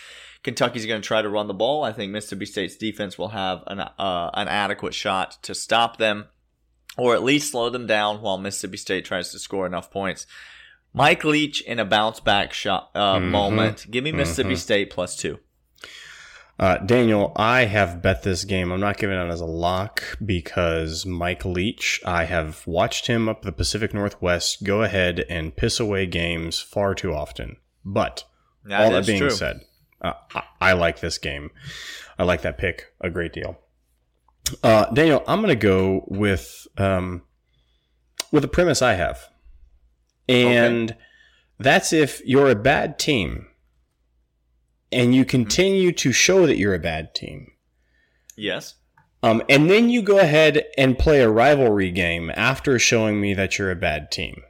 Kentucky's 0.44 0.86
going 0.86 1.02
to 1.02 1.08
try 1.08 1.22
to 1.22 1.30
run 1.30 1.48
the 1.48 1.54
ball. 1.54 1.84
I 1.84 1.92
think 1.94 2.12
Mississippi 2.12 2.46
State's 2.46 2.76
defense 2.78 3.18
will 3.18 3.30
have 3.30 3.64
an 3.68 3.80
uh, 3.80 4.30
an 4.34 4.48
adequate 4.48 4.94
shot 4.94 5.42
to 5.44 5.56
stop 5.56 5.98
them, 5.98 6.26
or 6.96 7.16
at 7.16 7.24
least 7.24 7.52
slow 7.52 7.70
them 7.72 7.88
down 7.88 8.22
while 8.22 8.38
Mississippi 8.38 8.78
State 8.78 9.04
tries 9.06 9.32
to 9.32 9.40
score 9.40 9.66
enough 9.66 9.90
points. 9.90 10.28
Mike 10.94 11.24
Leach 11.24 11.62
in 11.62 11.80
a 11.80 11.86
bounce 11.86 12.20
back 12.20 12.54
shot 12.54 12.92
uh, 12.96 13.16
Mhm. 13.18 13.30
moment. 13.30 13.88
Give 13.90 14.04
me 14.04 14.12
Mississippi 14.12 14.54
Mhm. 14.54 14.58
State 14.58 14.90
plus 14.92 15.16
two. 15.16 15.40
Uh, 16.60 16.78
Daniel, 16.80 17.32
I 17.36 17.66
have 17.66 18.02
bet 18.02 18.24
this 18.24 18.44
game. 18.44 18.72
I'm 18.72 18.80
not 18.80 18.98
giving 18.98 19.16
it 19.18 19.30
as 19.30 19.42
a 19.42 19.46
lock 19.46 20.04
because 20.26 21.06
Mike 21.06 21.46
Leach, 21.46 22.02
I 22.04 22.24
have 22.26 22.66
watched 22.66 23.06
him 23.06 23.30
up 23.30 23.44
the 23.44 23.52
Pacific 23.52 23.94
Northwest 23.94 24.64
go 24.64 24.82
ahead 24.82 25.24
and 25.30 25.56
piss 25.56 25.80
away 25.80 26.08
games 26.08 26.60
far 26.60 26.96
too 26.96 27.14
often. 27.14 27.58
But 27.86 28.24
That 28.66 28.82
all 28.82 28.92
that 28.92 29.06
being 29.06 29.20
true. 29.20 29.30
said, 29.30 29.62
uh, 30.02 30.14
I, 30.34 30.44
I 30.60 30.74
like 30.74 31.00
this 31.00 31.20
game. 31.20 31.52
I 32.18 32.24
like 32.24 32.42
that 32.42 32.58
pick 32.58 32.88
a 33.02 33.12
great 33.12 33.34
deal. 33.34 33.60
Uh, 34.64 34.86
Daniel, 34.92 35.24
I'm 35.28 35.42
going 35.42 35.50
to 35.50 35.56
go 35.56 36.06
with 36.08 36.68
um, 36.78 37.22
with 38.32 38.44
a 38.44 38.48
premise 38.48 38.82
I 38.82 38.94
have, 38.94 39.30
and 40.28 40.96
that's 41.60 41.94
if 41.94 42.22
you're 42.26 42.50
a 42.50 42.56
bad 42.56 42.98
team 42.98 43.48
and 44.92 45.14
you 45.14 45.26
continue 45.26 45.92
to 45.94 46.12
show 46.12 46.46
that 46.46 46.58
you're 46.58 46.74
a 46.74 46.80
bad 46.80 47.14
team. 47.14 47.52
Yes. 48.36 48.76
Um, 49.24 49.42
and 49.50 49.70
then 49.70 49.90
you 49.90 50.02
go 50.02 50.20
ahead 50.20 50.66
and 50.78 50.98
play 50.98 51.22
a 51.22 51.30
rivalry 51.30 51.92
game 51.92 52.32
after 52.36 52.78
showing 52.78 53.20
me 53.20 53.34
that 53.34 53.58
you're 53.58 53.72
a 53.72 53.76
bad 53.76 54.12
team. 54.12 54.42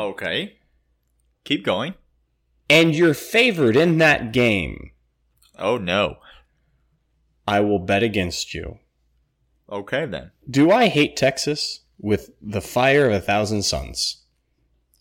Okay. 0.00 0.58
Keep 1.44 1.64
going. 1.64 1.94
And 2.70 2.94
you're 2.94 3.14
favored 3.14 3.76
in 3.76 3.98
that 3.98 4.32
game. 4.32 4.92
Oh 5.58 5.76
no. 5.76 6.16
I 7.46 7.60
will 7.60 7.78
bet 7.78 8.02
against 8.02 8.54
you. 8.54 8.78
Okay 9.70 10.06
then. 10.06 10.30
Do 10.48 10.70
I 10.70 10.88
hate 10.88 11.16
Texas 11.16 11.80
with 11.98 12.30
the 12.40 12.60
fire 12.60 13.06
of 13.06 13.12
a 13.12 13.20
thousand 13.20 13.62
suns? 13.62 14.24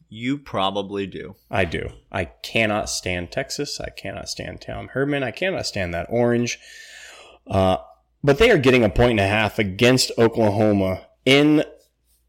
You 0.10 0.38
probably 0.38 1.06
do. 1.06 1.36
I 1.52 1.66
do. 1.66 1.90
I 2.12 2.26
cannot 2.26 2.90
stand 2.90 3.32
Texas. 3.32 3.80
I 3.80 3.90
cannot 3.90 4.30
stand 4.30 4.62
Tom 4.62 4.90
Herman. 4.90 5.24
I 5.24 5.32
cannot 5.32 5.66
stand 5.66 5.94
that 5.94 6.08
orange. 6.10 6.60
Uh, 7.46 7.78
but 8.24 8.38
they 8.38 8.52
are 8.52 8.58
getting 8.58 8.84
a 8.84 8.90
point 8.90 9.12
and 9.12 9.20
a 9.20 9.28
half 9.28 9.60
against 9.60 10.12
Oklahoma 10.18 11.06
in 11.26 11.64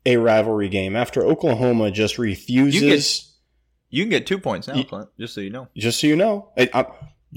a 0.04 0.16
rivalry 0.16 0.68
game 0.68 0.96
after 0.96 1.22
Oklahoma 1.24 1.90
just 1.90 2.18
refuses. 2.18 3.34
You 3.90 4.04
can 4.04 4.10
get 4.10 4.26
two 4.26 4.38
points 4.38 4.68
now, 4.68 4.82
Clint. 4.82 5.08
Just 5.18 5.34
so 5.34 5.40
you 5.40 5.50
know. 5.50 5.68
just 5.76 6.00
so 6.00 6.06
you 6.06 6.16
know, 6.16 6.50
I, 6.58 6.68
I, 6.74 6.86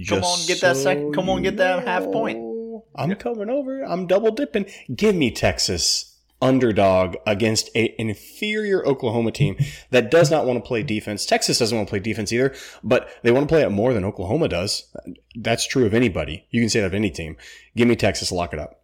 Come 0.07 0.23
on, 0.23 0.47
get 0.47 0.61
that 0.61 0.77
second. 0.77 1.13
come 1.13 1.29
on, 1.29 1.41
get 1.41 1.57
that 1.57 1.85
half 1.85 2.03
point. 2.05 2.39
I'm 2.95 3.15
coming 3.15 3.49
over. 3.49 3.83
I'm 3.83 4.07
double 4.07 4.31
dipping. 4.31 4.65
Give 4.93 5.15
me 5.15 5.31
Texas. 5.31 6.10
Underdog 6.41 7.15
against 7.25 7.69
a, 7.75 7.95
an 7.99 8.09
inferior 8.09 8.85
Oklahoma 8.85 9.31
team 9.31 9.55
that 9.91 10.11
does 10.11 10.31
not 10.31 10.45
want 10.45 10.63
to 10.63 10.67
play 10.67 10.83
defense. 10.83 11.25
Texas 11.25 11.59
doesn't 11.59 11.77
want 11.77 11.87
to 11.87 11.91
play 11.91 11.99
defense 11.99 12.31
either, 12.31 12.53
but 12.83 13.09
they 13.23 13.31
want 13.31 13.47
to 13.47 13.51
play 13.51 13.61
it 13.61 13.69
more 13.69 13.93
than 13.93 14.03
Oklahoma 14.03 14.47
does. 14.47 14.91
That's 15.35 15.67
true 15.67 15.85
of 15.85 15.93
anybody. 15.93 16.47
You 16.49 16.61
can 16.61 16.69
say 16.69 16.81
that 16.81 16.87
of 16.87 16.93
any 16.93 17.11
team. 17.11 17.37
Give 17.75 17.87
me 17.87 17.95
Texas, 17.95 18.31
lock 18.31 18.53
it 18.53 18.59
up. 18.59 18.83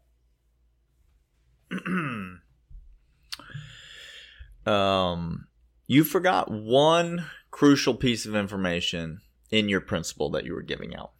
um, 4.71 5.47
you 5.87 6.03
forgot 6.03 6.51
one 6.51 7.25
crucial 7.51 7.95
piece 7.95 8.25
of 8.25 8.35
information 8.35 9.21
in 9.49 9.69
your 9.69 9.81
principle 9.81 10.29
that 10.31 10.45
you 10.45 10.53
were 10.53 10.61
giving 10.61 10.95
out. 10.95 11.11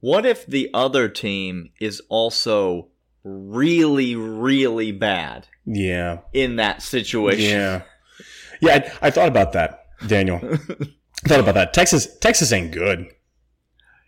What 0.00 0.26
if 0.26 0.46
the 0.46 0.68
other 0.74 1.08
team 1.08 1.70
is 1.78 2.02
also 2.08 2.88
really, 3.24 4.14
really 4.16 4.92
bad 4.92 5.46
Yeah. 5.64 6.20
in 6.32 6.56
that 6.56 6.82
situation? 6.82 7.50
Yeah. 7.50 7.82
Yeah, 8.60 8.90
I, 9.02 9.08
I 9.08 9.10
thought 9.10 9.28
about 9.28 9.52
that, 9.54 9.86
Daniel. 10.06 10.40
I 11.24 11.28
thought 11.28 11.40
about 11.40 11.54
that. 11.54 11.72
Texas 11.72 12.06
Texas 12.20 12.52
ain't 12.52 12.72
good. 12.72 13.06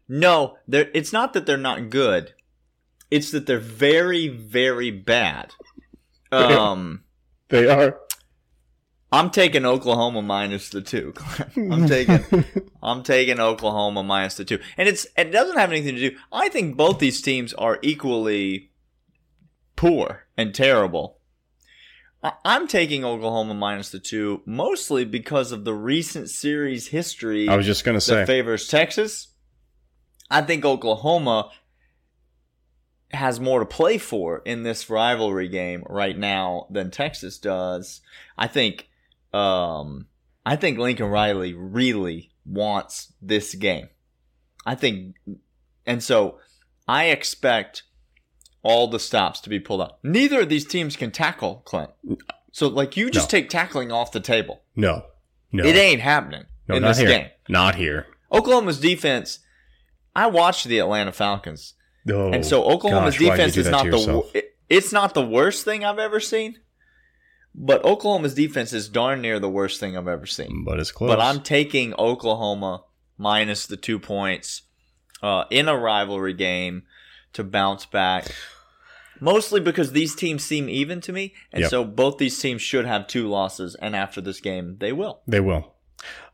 No, 0.08 0.56
they're, 0.68 0.90
it's 0.94 1.12
not 1.12 1.32
that 1.32 1.46
they're 1.46 1.56
not 1.56 1.90
good. 1.90 2.34
It's 3.10 3.30
that 3.30 3.46
they're 3.46 3.58
very, 3.58 4.28
very 4.28 4.90
bad. 4.90 5.52
Um, 6.32 7.04
They 7.50 7.68
are. 7.68 8.00
I'm 9.12 9.30
taking 9.30 9.64
Oklahoma 9.64 10.20
minus 10.22 10.68
the 10.70 10.80
two. 10.82 11.14
I'm 11.56 11.86
taking, 11.86 12.24
I'm 12.82 13.04
taking 13.04 13.38
Oklahoma 13.38 14.02
minus 14.02 14.34
the 14.34 14.44
two, 14.44 14.58
and 14.76 14.88
it's 14.88 15.06
it 15.16 15.30
doesn't 15.30 15.56
have 15.56 15.70
anything 15.70 15.94
to 15.94 16.10
do. 16.10 16.16
I 16.32 16.48
think 16.48 16.76
both 16.76 16.98
these 16.98 17.22
teams 17.22 17.54
are 17.54 17.78
equally 17.82 18.72
poor 19.76 20.26
and 20.36 20.54
terrible. 20.54 21.18
I'm 22.44 22.66
taking 22.66 23.04
Oklahoma 23.04 23.54
minus 23.54 23.90
the 23.90 23.98
two 23.98 24.40
mostly 24.46 25.04
because 25.04 25.52
of 25.52 25.64
the 25.64 25.74
recent 25.74 26.30
series 26.30 26.88
history 26.88 27.48
I 27.48 27.56
was 27.56 27.66
just 27.66 27.84
gonna 27.84 27.96
that 27.96 28.02
say. 28.02 28.24
favors 28.24 28.66
Texas. 28.68 29.28
I 30.30 30.40
think 30.40 30.64
Oklahoma 30.64 31.50
has 33.12 33.38
more 33.38 33.60
to 33.60 33.66
play 33.66 33.98
for 33.98 34.38
in 34.44 34.62
this 34.62 34.88
rivalry 34.88 35.48
game 35.48 35.84
right 35.88 36.16
now 36.16 36.66
than 36.70 36.90
Texas 36.90 37.38
does. 37.38 38.00
I 38.38 38.46
think 38.46 38.88
um 39.32 40.06
I 40.46 40.56
think 40.56 40.78
Lincoln 40.78 41.06
Riley 41.06 41.52
really 41.52 42.30
wants 42.46 43.12
this 43.20 43.54
game. 43.54 43.88
I 44.64 44.76
think 44.76 45.16
and 45.84 46.02
so 46.02 46.38
I 46.88 47.06
expect 47.06 47.82
all 48.64 48.88
the 48.88 48.98
stops 48.98 49.40
to 49.42 49.48
be 49.50 49.60
pulled 49.60 49.82
out. 49.82 49.98
Neither 50.02 50.40
of 50.40 50.48
these 50.48 50.64
teams 50.64 50.96
can 50.96 51.10
tackle 51.12 51.62
Clint. 51.64 51.90
So 52.50 52.66
like 52.68 52.96
you 52.96 53.10
just 53.10 53.30
No. 53.32 53.38
take 53.38 53.48
tackling 53.50 53.92
off 53.92 54.10
the 54.10 54.20
table. 54.20 54.62
no, 54.74 55.04
no, 55.52 55.64
It 55.64 55.76
ain't 55.76 56.00
happening 56.00 56.44
no, 56.66 56.76
in 56.76 56.82
not 56.82 56.88
this 56.88 56.98
here. 56.98 57.08
game. 57.08 57.28
Not 57.48 57.74
here. 57.76 58.06
Oklahoma's 58.32 58.80
defense. 58.80 59.38
I 60.16 60.26
watched 60.26 60.66
the 60.66 60.78
Atlanta 60.78 61.12
Falcons, 61.12 61.74
Oh, 62.10 62.32
and 62.32 62.44
so 62.44 62.64
Oklahoma's 62.64 63.18
gosh, 63.18 63.30
defense 63.30 63.56
is 63.56 63.68
not 63.68 63.84
the. 63.84 64.30
it- 64.34 64.56
It's 64.70 64.92
not 64.92 65.12
the 65.14 65.24
worst 65.24 65.64
thing 65.64 65.84
I've 65.84 65.98
ever 65.98 66.20
seen, 66.20 66.58
but 67.54 67.84
Oklahoma's 67.84 68.34
defense 68.34 68.72
is 68.72 68.88
darn 68.88 69.20
near 69.20 69.38
the 69.38 69.48
worst 69.50 69.78
thing 69.78 69.96
I've 69.96 70.08
ever 70.08 70.24
seen. 70.26 70.64
but 70.64 70.80
it's 70.80 70.90
close. 70.90 71.08
But 71.08 71.20
I'm 71.20 71.40
taking 71.42 71.92
Oklahoma 71.98 72.84
minus 73.18 73.66
the 73.66 73.76
two 73.76 73.98
points 73.98 74.62
uh, 75.22 75.44
in 75.50 75.68
a 75.68 75.76
rivalry 75.76 76.32
game 76.34 76.84
to 77.34 77.44
bounce 77.44 77.84
back. 77.84 78.26
Mostly 79.24 79.60
because 79.60 79.92
these 79.92 80.14
teams 80.14 80.44
seem 80.44 80.68
even 80.68 81.00
to 81.00 81.12
me, 81.12 81.32
and 81.52 81.62
Yep. 81.62 81.70
so 81.70 81.84
both 81.84 82.18
these 82.18 82.38
teams 82.38 82.60
should 82.60 82.84
have 82.84 83.06
two 83.06 83.26
losses, 83.28 83.74
and 83.76 83.96
after 83.96 84.20
this 84.20 84.40
game, 84.40 84.76
they 84.80 84.92
will. 84.92 85.22
They 85.26 85.40
will. 85.40 85.72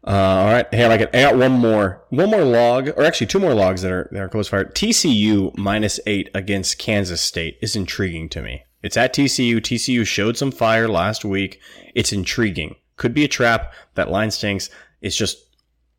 Uh, 0.04 0.10
all 0.10 0.52
right. 0.52 0.66
Hey, 0.74 0.84
I 0.84 0.88
like 0.88 1.00
it. 1.02 1.10
I 1.14 1.20
got 1.22 1.36
one 1.36 1.52
more, 1.52 2.04
one 2.08 2.30
more 2.30 2.42
log, 2.42 2.88
or 2.88 3.04
actually 3.04 3.28
two 3.28 3.38
more 3.38 3.54
logs 3.54 3.82
that 3.82 3.92
are 3.92 4.08
that 4.10 4.20
are 4.20 4.28
close 4.28 4.48
fire. 4.48 4.64
TCU 4.64 5.56
minus 5.56 6.00
eight 6.06 6.30
against 6.34 6.78
Kansas 6.78 7.20
State 7.20 7.58
is 7.62 7.76
intriguing 7.76 8.28
to 8.30 8.42
me. 8.42 8.64
It's 8.82 8.96
at 8.96 9.14
TCU. 9.14 9.58
TCU 9.60 10.06
showed 10.06 10.36
some 10.36 10.50
fire 10.50 10.88
last 10.88 11.24
week. 11.24 11.60
It's 11.94 12.12
intriguing. 12.12 12.76
Could 12.96 13.14
be 13.14 13.24
a 13.24 13.28
trap. 13.28 13.72
That 13.94 14.10
line 14.10 14.30
stinks. 14.30 14.70
It's 15.02 15.16
just, 15.16 15.36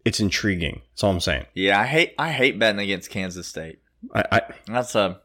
it's 0.03 0.19
intriguing. 0.19 0.81
That's 0.91 1.03
all 1.03 1.11
I'm 1.11 1.19
saying. 1.19 1.45
Yeah, 1.53 1.79
I 1.79 1.85
hate 1.85 2.13
I 2.17 2.31
hate 2.31 2.59
betting 2.59 2.81
against 2.81 3.09
Kansas 3.11 3.47
State. 3.47 3.79
I, 4.13 4.23
I 4.31 4.41
That's 4.67 4.95
a 4.95 5.21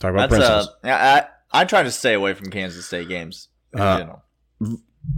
talk 0.00 0.10
about 0.10 0.30
That's 0.30 0.40
principles. 0.44 0.68
uh, 0.84 0.88
I, 0.88 1.18
I 1.18 1.26
I 1.52 1.64
try 1.64 1.82
to 1.82 1.90
stay 1.90 2.14
away 2.14 2.34
from 2.34 2.50
Kansas 2.50 2.86
State 2.86 3.08
games 3.08 3.48
in 3.72 3.80
Uh, 3.80 3.98
general. 3.98 4.22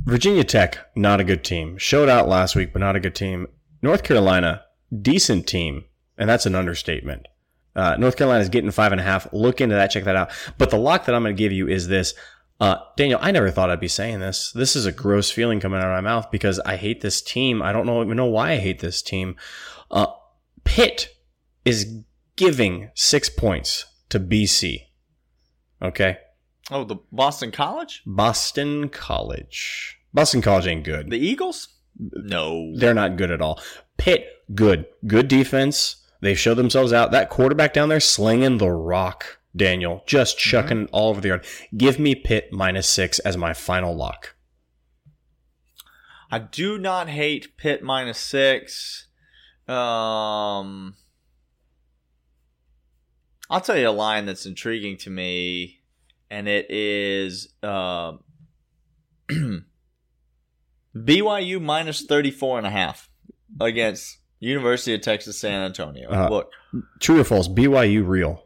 Virginia 0.05 0.45
Tech, 0.45 0.79
not 0.95 1.21
a 1.21 1.25
good 1.25 1.45
team. 1.45 1.77
Showed 1.79 2.09
out 2.09 2.29
last 2.29 2.55
week, 2.55 2.73
but 2.73 2.81
not 2.81 2.97
a 2.97 3.01
good 3.01 3.15
team. 3.15 3.47
North 3.83 4.03
Carolina, 4.05 4.63
decent 5.01 5.47
team, 5.47 5.85
and 6.17 6.29
that's 6.29 6.47
an 6.47 6.55
understatement. 6.55 7.27
Uh, 7.75 7.97
North 7.99 8.17
Carolina 8.17 8.43
is 8.43 8.49
getting 8.49 8.71
five 8.71 8.93
and 8.93 9.01
a 9.01 9.05
half. 9.05 9.27
Look 9.33 9.61
into 9.61 9.75
that, 9.75 9.91
check 9.91 10.05
that 10.05 10.15
out. 10.17 10.31
But 10.59 10.71
the 10.71 10.79
lock 10.79 11.07
that 11.07 11.15
I'm 11.15 11.23
going 11.23 11.35
to 11.35 11.39
give 11.43 11.53
you 11.53 11.69
is 11.69 11.89
this. 11.89 12.15
Uh, 12.61 12.77
Daniel, 12.97 13.19
I 13.23 13.33
never 13.33 13.51
thought 13.51 13.71
I'd 13.71 13.81
be 13.81 13.89
saying 13.89 14.21
this. 14.21 14.53
This 14.53 14.77
is 14.77 14.87
a 14.87 14.93
gross 14.93 15.31
feeling 15.31 15.59
coming 15.59 15.81
out 15.81 15.87
of 15.87 15.93
my 15.93 16.01
mouth 16.01 16.31
because 16.31 16.61
I 16.61 16.77
hate 16.77 17.01
this 17.01 17.21
team. 17.21 17.61
I 17.61 17.73
don't 17.73 17.87
know 17.87 18.03
even 18.05 18.17
know 18.17 18.27
why 18.27 18.53
I 18.53 18.57
hate 18.59 18.79
this 18.81 19.03
team. 19.03 19.35
Uh, 19.91 20.07
Pitt 20.63 21.09
is 21.65 22.03
giving 22.37 22.91
six 22.95 23.29
points 23.29 23.87
to 24.13 24.21
BC. 24.21 24.83
Okay. 25.83 26.19
Oh, 26.71 26.85
the 26.85 26.97
Boston 27.11 27.51
College, 27.51 28.03
Boston 28.07 28.89
College. 28.89 29.99
Boston 30.15 30.41
College 30.43 30.67
ain't 30.67 30.85
good. 30.85 31.11
the 31.11 31.19
Eagles. 31.19 31.69
No, 31.99 32.73
They're 32.77 32.95
not 32.95 33.17
good 33.17 33.31
at 33.31 33.41
all. 33.43 33.61
Pitt, 33.99 34.27
good. 34.55 34.87
Good 35.07 35.29
defense. 35.29 35.97
They 36.21 36.35
show 36.35 36.55
themselves 36.55 36.93
out. 36.93 37.11
That 37.11 37.31
quarterback 37.31 37.73
down 37.75 37.89
there 37.89 38.01
slinging 38.01 38.59
the 38.59 38.71
rock, 38.71 39.41
Daniel, 39.57 40.03
just 40.07 40.39
chucking 40.39 40.83
it 40.83 40.91
all 40.93 41.11
over 41.11 41.21
the 41.21 41.29
yard. 41.29 41.47
Give 41.77 41.99
me 41.99 42.15
Pitt 42.15 42.49
minus 42.53 42.89
six 42.89 43.19
as 43.21 43.37
my 43.37 43.53
final 43.53 43.95
lock. 43.95 44.35
I 46.31 46.39
do 46.39 46.79
not 46.79 47.09
hate 47.09 47.57
Pitt 47.57 47.83
minus 47.83 48.19
six. 48.19 49.09
Um, 49.69 50.95
I'll 53.53 53.61
tell 53.61 53.77
you 53.77 53.89
a 53.89 53.91
line 53.91 54.25
that's 54.27 54.47
intriguing 54.47 54.97
to 54.99 55.11
me, 55.11 55.83
and 56.31 56.49
it 56.49 56.71
is 56.71 57.53
uh, 57.63 58.13
BYU 60.97 61.61
minus 61.61 62.03
34 62.07 62.59
and 62.59 62.67
a 62.67 62.71
half 62.71 63.09
against 63.61 64.19
University 64.41 64.95
of 64.95 65.03
Texas 65.03 65.39
San 65.39 65.63
Antonio. 65.65 66.11
Uh, 66.11 66.29
Look, 66.31 66.51
True 67.01 67.21
or 67.21 67.25
false? 67.25 67.49
BYU 67.49 68.07
real. 68.07 68.43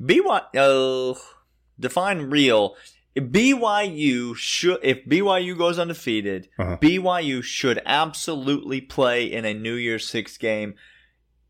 BYU, 0.00 1.14
uh, 1.16 1.18
define 1.78 2.22
real. 2.22 2.74
BYU 3.16 4.36
should, 4.36 4.78
if 4.82 5.04
BYU 5.04 5.56
goes 5.58 5.78
undefeated, 5.78 6.48
Uh-huh. 6.58 6.76
BYU 6.80 7.42
should 7.42 7.80
absolutely 7.86 8.80
play 8.80 9.26
in 9.30 9.44
a 9.44 9.54
New 9.54 9.74
Year's 9.74 10.08
Six 10.08 10.36
game. 10.38 10.74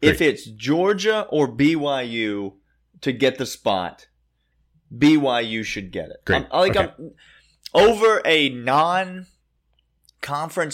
If 0.00 0.20
it's 0.20 0.46
Georgia 0.46 1.26
or 1.30 1.46
BYU 1.48 2.54
to 3.02 3.12
get 3.12 3.38
the 3.38 3.46
spot, 3.46 4.06
BYU 4.96 5.64
should 5.64 5.90
get 5.92 6.10
it. 6.10 6.24
Great. 6.24 6.46
I'm- 6.50 6.52
like 6.52 6.76
Okay. 6.76 6.92
I'm, 6.98 7.12
over 7.72 8.20
a 8.24 8.48
non-conference 8.48 9.26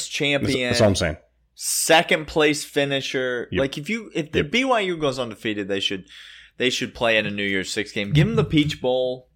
That's, 0.02 0.08
champion, 0.08 0.70
that's 0.70 0.80
all 0.80 0.88
I'm 0.88 0.94
saying. 0.94 1.16
second 1.54 2.26
place 2.26 2.64
finisher. 2.64 3.48
Yep. 3.50 3.60
Like 3.60 3.78
if 3.78 3.88
you 3.90 4.10
if 4.14 4.32
the 4.32 4.38
Yep. 4.42 4.50
BYU 4.50 4.98
goes 5.00 5.18
undefeated, 5.18 5.68
they 5.68 5.80
should 5.80 6.06
they 6.58 6.70
should 6.70 6.94
play 6.94 7.18
in 7.18 7.26
a 7.26 7.30
New 7.30 7.44
Year's 7.44 7.70
Six 7.72 7.92
game. 7.92 8.12
Give 8.12 8.26
them 8.26 8.36
the 8.36 8.44
Peach 8.44 8.80
Bowl. 8.80 9.28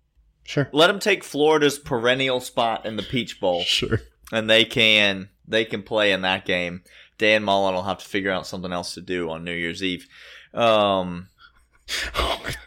Sure. 0.44 0.68
Let 0.72 0.86
them 0.88 0.98
take 0.98 1.22
Florida's 1.22 1.78
perennial 1.78 2.40
spot 2.40 2.86
in 2.86 2.96
the 2.96 3.02
Peach 3.02 3.38
Bowl, 3.40 3.62
Sure. 3.62 4.00
and 4.32 4.48
they 4.48 4.64
can 4.64 5.28
they 5.46 5.64
can 5.66 5.82
play 5.82 6.12
in 6.12 6.22
that 6.22 6.46
game. 6.46 6.82
Dan 7.20 7.44
Mullen 7.44 7.74
will 7.74 7.82
have 7.82 7.98
to 7.98 8.08
figure 8.08 8.30
out 8.30 8.46
something 8.46 8.72
else 8.72 8.94
to 8.94 9.02
do 9.02 9.28
on 9.28 9.44
New 9.44 9.52
Year's 9.52 9.82
Eve. 9.84 10.08
Um, 10.54 11.28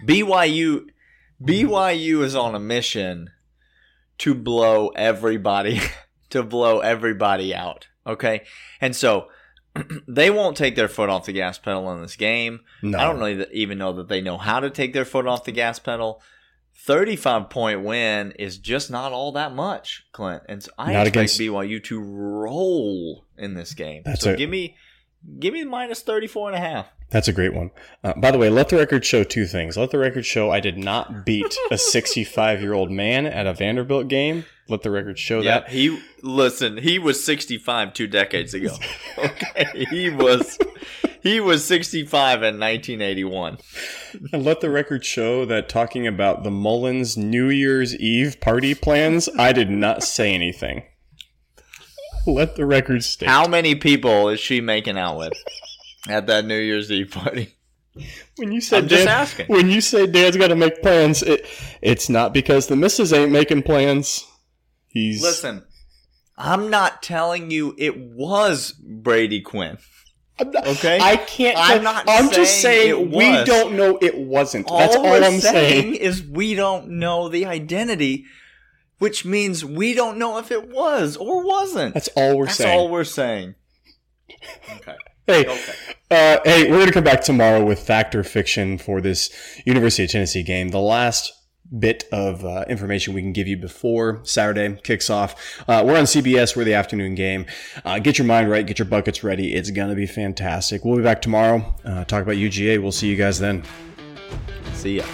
BYU 0.05 0.85
BYU 1.41 2.21
is 2.21 2.35
on 2.35 2.53
a 2.53 2.59
mission 2.59 3.31
to 4.19 4.35
blow 4.35 4.89
everybody 4.89 5.81
to 6.29 6.43
blow 6.43 6.81
everybody 6.81 7.55
out. 7.55 7.87
Okay, 8.05 8.43
and 8.79 8.95
so 8.95 9.29
they 10.07 10.29
won't 10.29 10.55
take 10.55 10.75
their 10.75 10.87
foot 10.87 11.09
off 11.09 11.25
the 11.25 11.33
gas 11.33 11.57
pedal 11.57 11.91
in 11.91 12.03
this 12.03 12.15
game. 12.15 12.59
No. 12.83 12.99
I 12.99 13.05
don't 13.05 13.19
really 13.19 13.47
even 13.53 13.79
know 13.79 13.93
that 13.93 14.07
they 14.07 14.21
know 14.21 14.37
how 14.37 14.59
to 14.59 14.69
take 14.69 14.93
their 14.93 15.03
foot 15.03 15.25
off 15.25 15.45
the 15.45 15.51
gas 15.51 15.79
pedal. 15.79 16.21
Thirty-five 16.75 17.49
point 17.49 17.83
win 17.83 18.31
is 18.33 18.57
just 18.57 18.91
not 18.91 19.11
all 19.13 19.31
that 19.33 19.53
much, 19.53 20.05
Clint. 20.11 20.43
And 20.49 20.61
so 20.61 20.71
I 20.77 20.91
Not 20.93 21.07
expect 21.07 21.15
against- 21.15 21.39
BYU 21.39 21.83
to 21.85 21.99
roll 22.01 23.25
in 23.37 23.53
this 23.53 23.73
game. 23.73 24.01
That's 24.05 24.21
so 24.21 24.33
a- 24.33 24.35
give 24.37 24.49
me 24.49 24.75
Give 25.39 25.53
me 25.53 25.63
minus 25.63 26.01
34 26.01 26.49
and 26.49 26.57
a 26.57 26.59
half. 26.59 26.87
That's 27.09 27.29
a 27.29 27.31
great 27.31 27.53
one. 27.53 27.71
Uh, 28.03 28.11
by 28.17 28.29
the 28.29 28.37
way, 28.37 28.49
let 28.49 28.67
the 28.67 28.75
record 28.75 29.05
show 29.05 29.23
two 29.23 29.45
things. 29.45 29.77
Let 29.77 29.91
the 29.91 29.97
record 29.97 30.25
show 30.25 30.51
I 30.51 30.59
did 30.59 30.77
not 30.77 31.25
beat 31.25 31.55
a 31.71 31.77
65 31.77 32.59
year 32.61 32.73
old 32.73 32.91
man 32.91 33.25
at 33.25 33.47
a 33.47 33.53
Vanderbilt 33.53 34.09
game. 34.09 34.43
Let 34.67 34.81
the 34.81 34.91
record 34.91 35.17
show 35.17 35.39
Yeah, 35.39 35.59
that. 35.61 35.69
he 35.69 35.97
listen. 36.23 36.75
He 36.75 36.99
was 36.99 37.23
65 37.23 37.93
two 37.93 38.07
decades 38.07 38.53
ago. 38.53 38.75
Okay, 39.17 39.85
he 39.91 40.09
was 40.09 40.57
he 41.23 41.39
was 41.39 41.63
65 41.65 42.43
in 42.43 42.59
1981. 42.59 43.57
And 44.31 44.43
let 44.43 44.59
the 44.59 44.69
record 44.69 45.05
show 45.05 45.45
that 45.45 45.69
talking 45.69 46.05
about 46.05 46.43
the 46.43 46.51
Mullens 46.51 47.17
New 47.17 47.49
Year's 47.49 47.95
Eve 47.95 48.39
party 48.41 48.75
plans, 48.75 49.29
I 49.39 49.53
did 49.53 49.69
not 49.69 50.03
say 50.03 50.33
anything. 50.33 50.83
Let 52.27 52.55
the 52.55 52.65
record 52.65 53.03
state. 53.03 53.29
How 53.29 53.47
many 53.47 53.75
people 53.75 54.29
is 54.29 54.39
she 54.39 54.61
making 54.61 54.97
out 54.97 55.17
with 55.17 55.33
at 56.07 56.27
that 56.27 56.45
New 56.45 56.59
Year's 56.59 56.91
Eve 56.91 57.11
party? 57.11 57.55
When 58.37 58.51
you 58.51 58.59
said 58.59 58.83
I'm 58.83 58.89
just 58.89 59.07
asking. 59.07 59.45
when 59.47 59.69
you 59.69 59.79
say 59.79 60.07
Dan's 60.07 60.35
got 60.35 60.47
to 60.47 60.55
make 60.55 60.81
plans, 60.81 61.21
it, 61.21 61.45
it's 61.81 62.09
not 62.09 62.33
because 62.33 62.67
the 62.67 62.75
missus 62.75 63.13
ain't 63.13 63.31
making 63.31 63.63
plans. 63.63 64.25
He's 64.87 65.21
Listen, 65.21 65.63
I'm 66.37 66.69
not 66.69 67.03
telling 67.03 67.51
you 67.51 67.75
it 67.77 67.97
was 67.97 68.71
Brady 68.71 69.41
Quinn. 69.41 69.77
I'm 70.39 70.49
not- 70.51 70.67
Okay. 70.67 70.99
I 70.99 71.17
can't. 71.17 71.57
I'm 71.59 71.83
not 71.83 72.05
I'm 72.07 72.31
just 72.31 72.61
saying 72.61 72.91
saying 72.93 73.11
it 73.11 73.15
we 73.15 73.43
don't 73.45 73.75
know 73.75 73.97
it 74.01 74.17
wasn't. 74.17 74.67
All 74.67 74.79
That's 74.79 74.95
all 74.95 75.05
I'm 75.05 75.39
saying 75.39 75.41
saying. 75.41 75.93
is 75.95 76.23
we 76.23 76.55
don't 76.55 76.89
know 76.89 77.29
the 77.29 77.45
identity, 77.45 78.25
which 78.97 79.25
means 79.25 79.63
we 79.63 79.93
don't 79.93 80.17
know 80.17 80.39
if 80.39 80.49
it 80.51 80.69
was 80.69 81.17
or 81.17 81.43
wasn't. 81.45 81.93
That's 81.93 82.07
all 82.15 82.37
we're 82.37 82.45
That's 82.45 82.57
saying. 82.57 82.67
That's 82.69 82.77
all 82.79 82.89
we're 82.89 83.03
saying. 83.03 83.55
Okay. 84.77 84.95
Hey, 85.27 85.41
Okay. 85.45 85.73
uh, 86.11 86.37
hey, 86.43 86.69
we're 86.69 86.79
gonna 86.79 86.91
come 86.91 87.03
back 87.03 87.21
tomorrow 87.21 87.63
with 87.63 87.79
fact 87.79 88.13
or 88.15 88.23
fiction 88.23 88.77
for 88.77 88.99
this 89.01 89.29
University 89.65 90.03
of 90.05 90.09
Tennessee 90.11 90.43
game. 90.43 90.69
The 90.69 90.79
last 90.81 91.31
bit 91.77 92.05
of 92.11 92.45
uh, 92.45 92.65
information 92.69 93.13
we 93.13 93.21
can 93.21 93.33
give 93.33 93.47
you 93.47 93.57
before 93.57 94.21
Saturday 94.23 94.77
kicks 94.83 95.09
off. 95.09 95.61
Uh, 95.67 95.83
we're 95.85 95.97
on 95.97 96.05
CBS. 96.05 96.55
We're 96.55 96.63
the 96.63 96.73
afternoon 96.73 97.15
game. 97.15 97.45
Uh, 97.83 97.99
get 97.99 98.17
your 98.17 98.27
mind 98.27 98.49
right. 98.49 98.65
Get 98.65 98.79
your 98.79 98.87
buckets 98.87 99.23
ready. 99.23 99.53
It's 99.53 99.71
gonna 99.71 99.95
be 99.95 100.05
fantastic. 100.05 100.85
We'll 100.85 100.97
be 100.97 101.03
back 101.03 101.21
tomorrow. 101.21 101.75
Uh, 101.83 102.03
talk 102.05 102.21
about 102.21 102.35
UGA. 102.35 102.81
We'll 102.81 102.91
see 102.91 103.07
you 103.07 103.15
guys 103.15 103.39
then. 103.39 103.63
See 104.73 104.97
ya. 104.97 105.05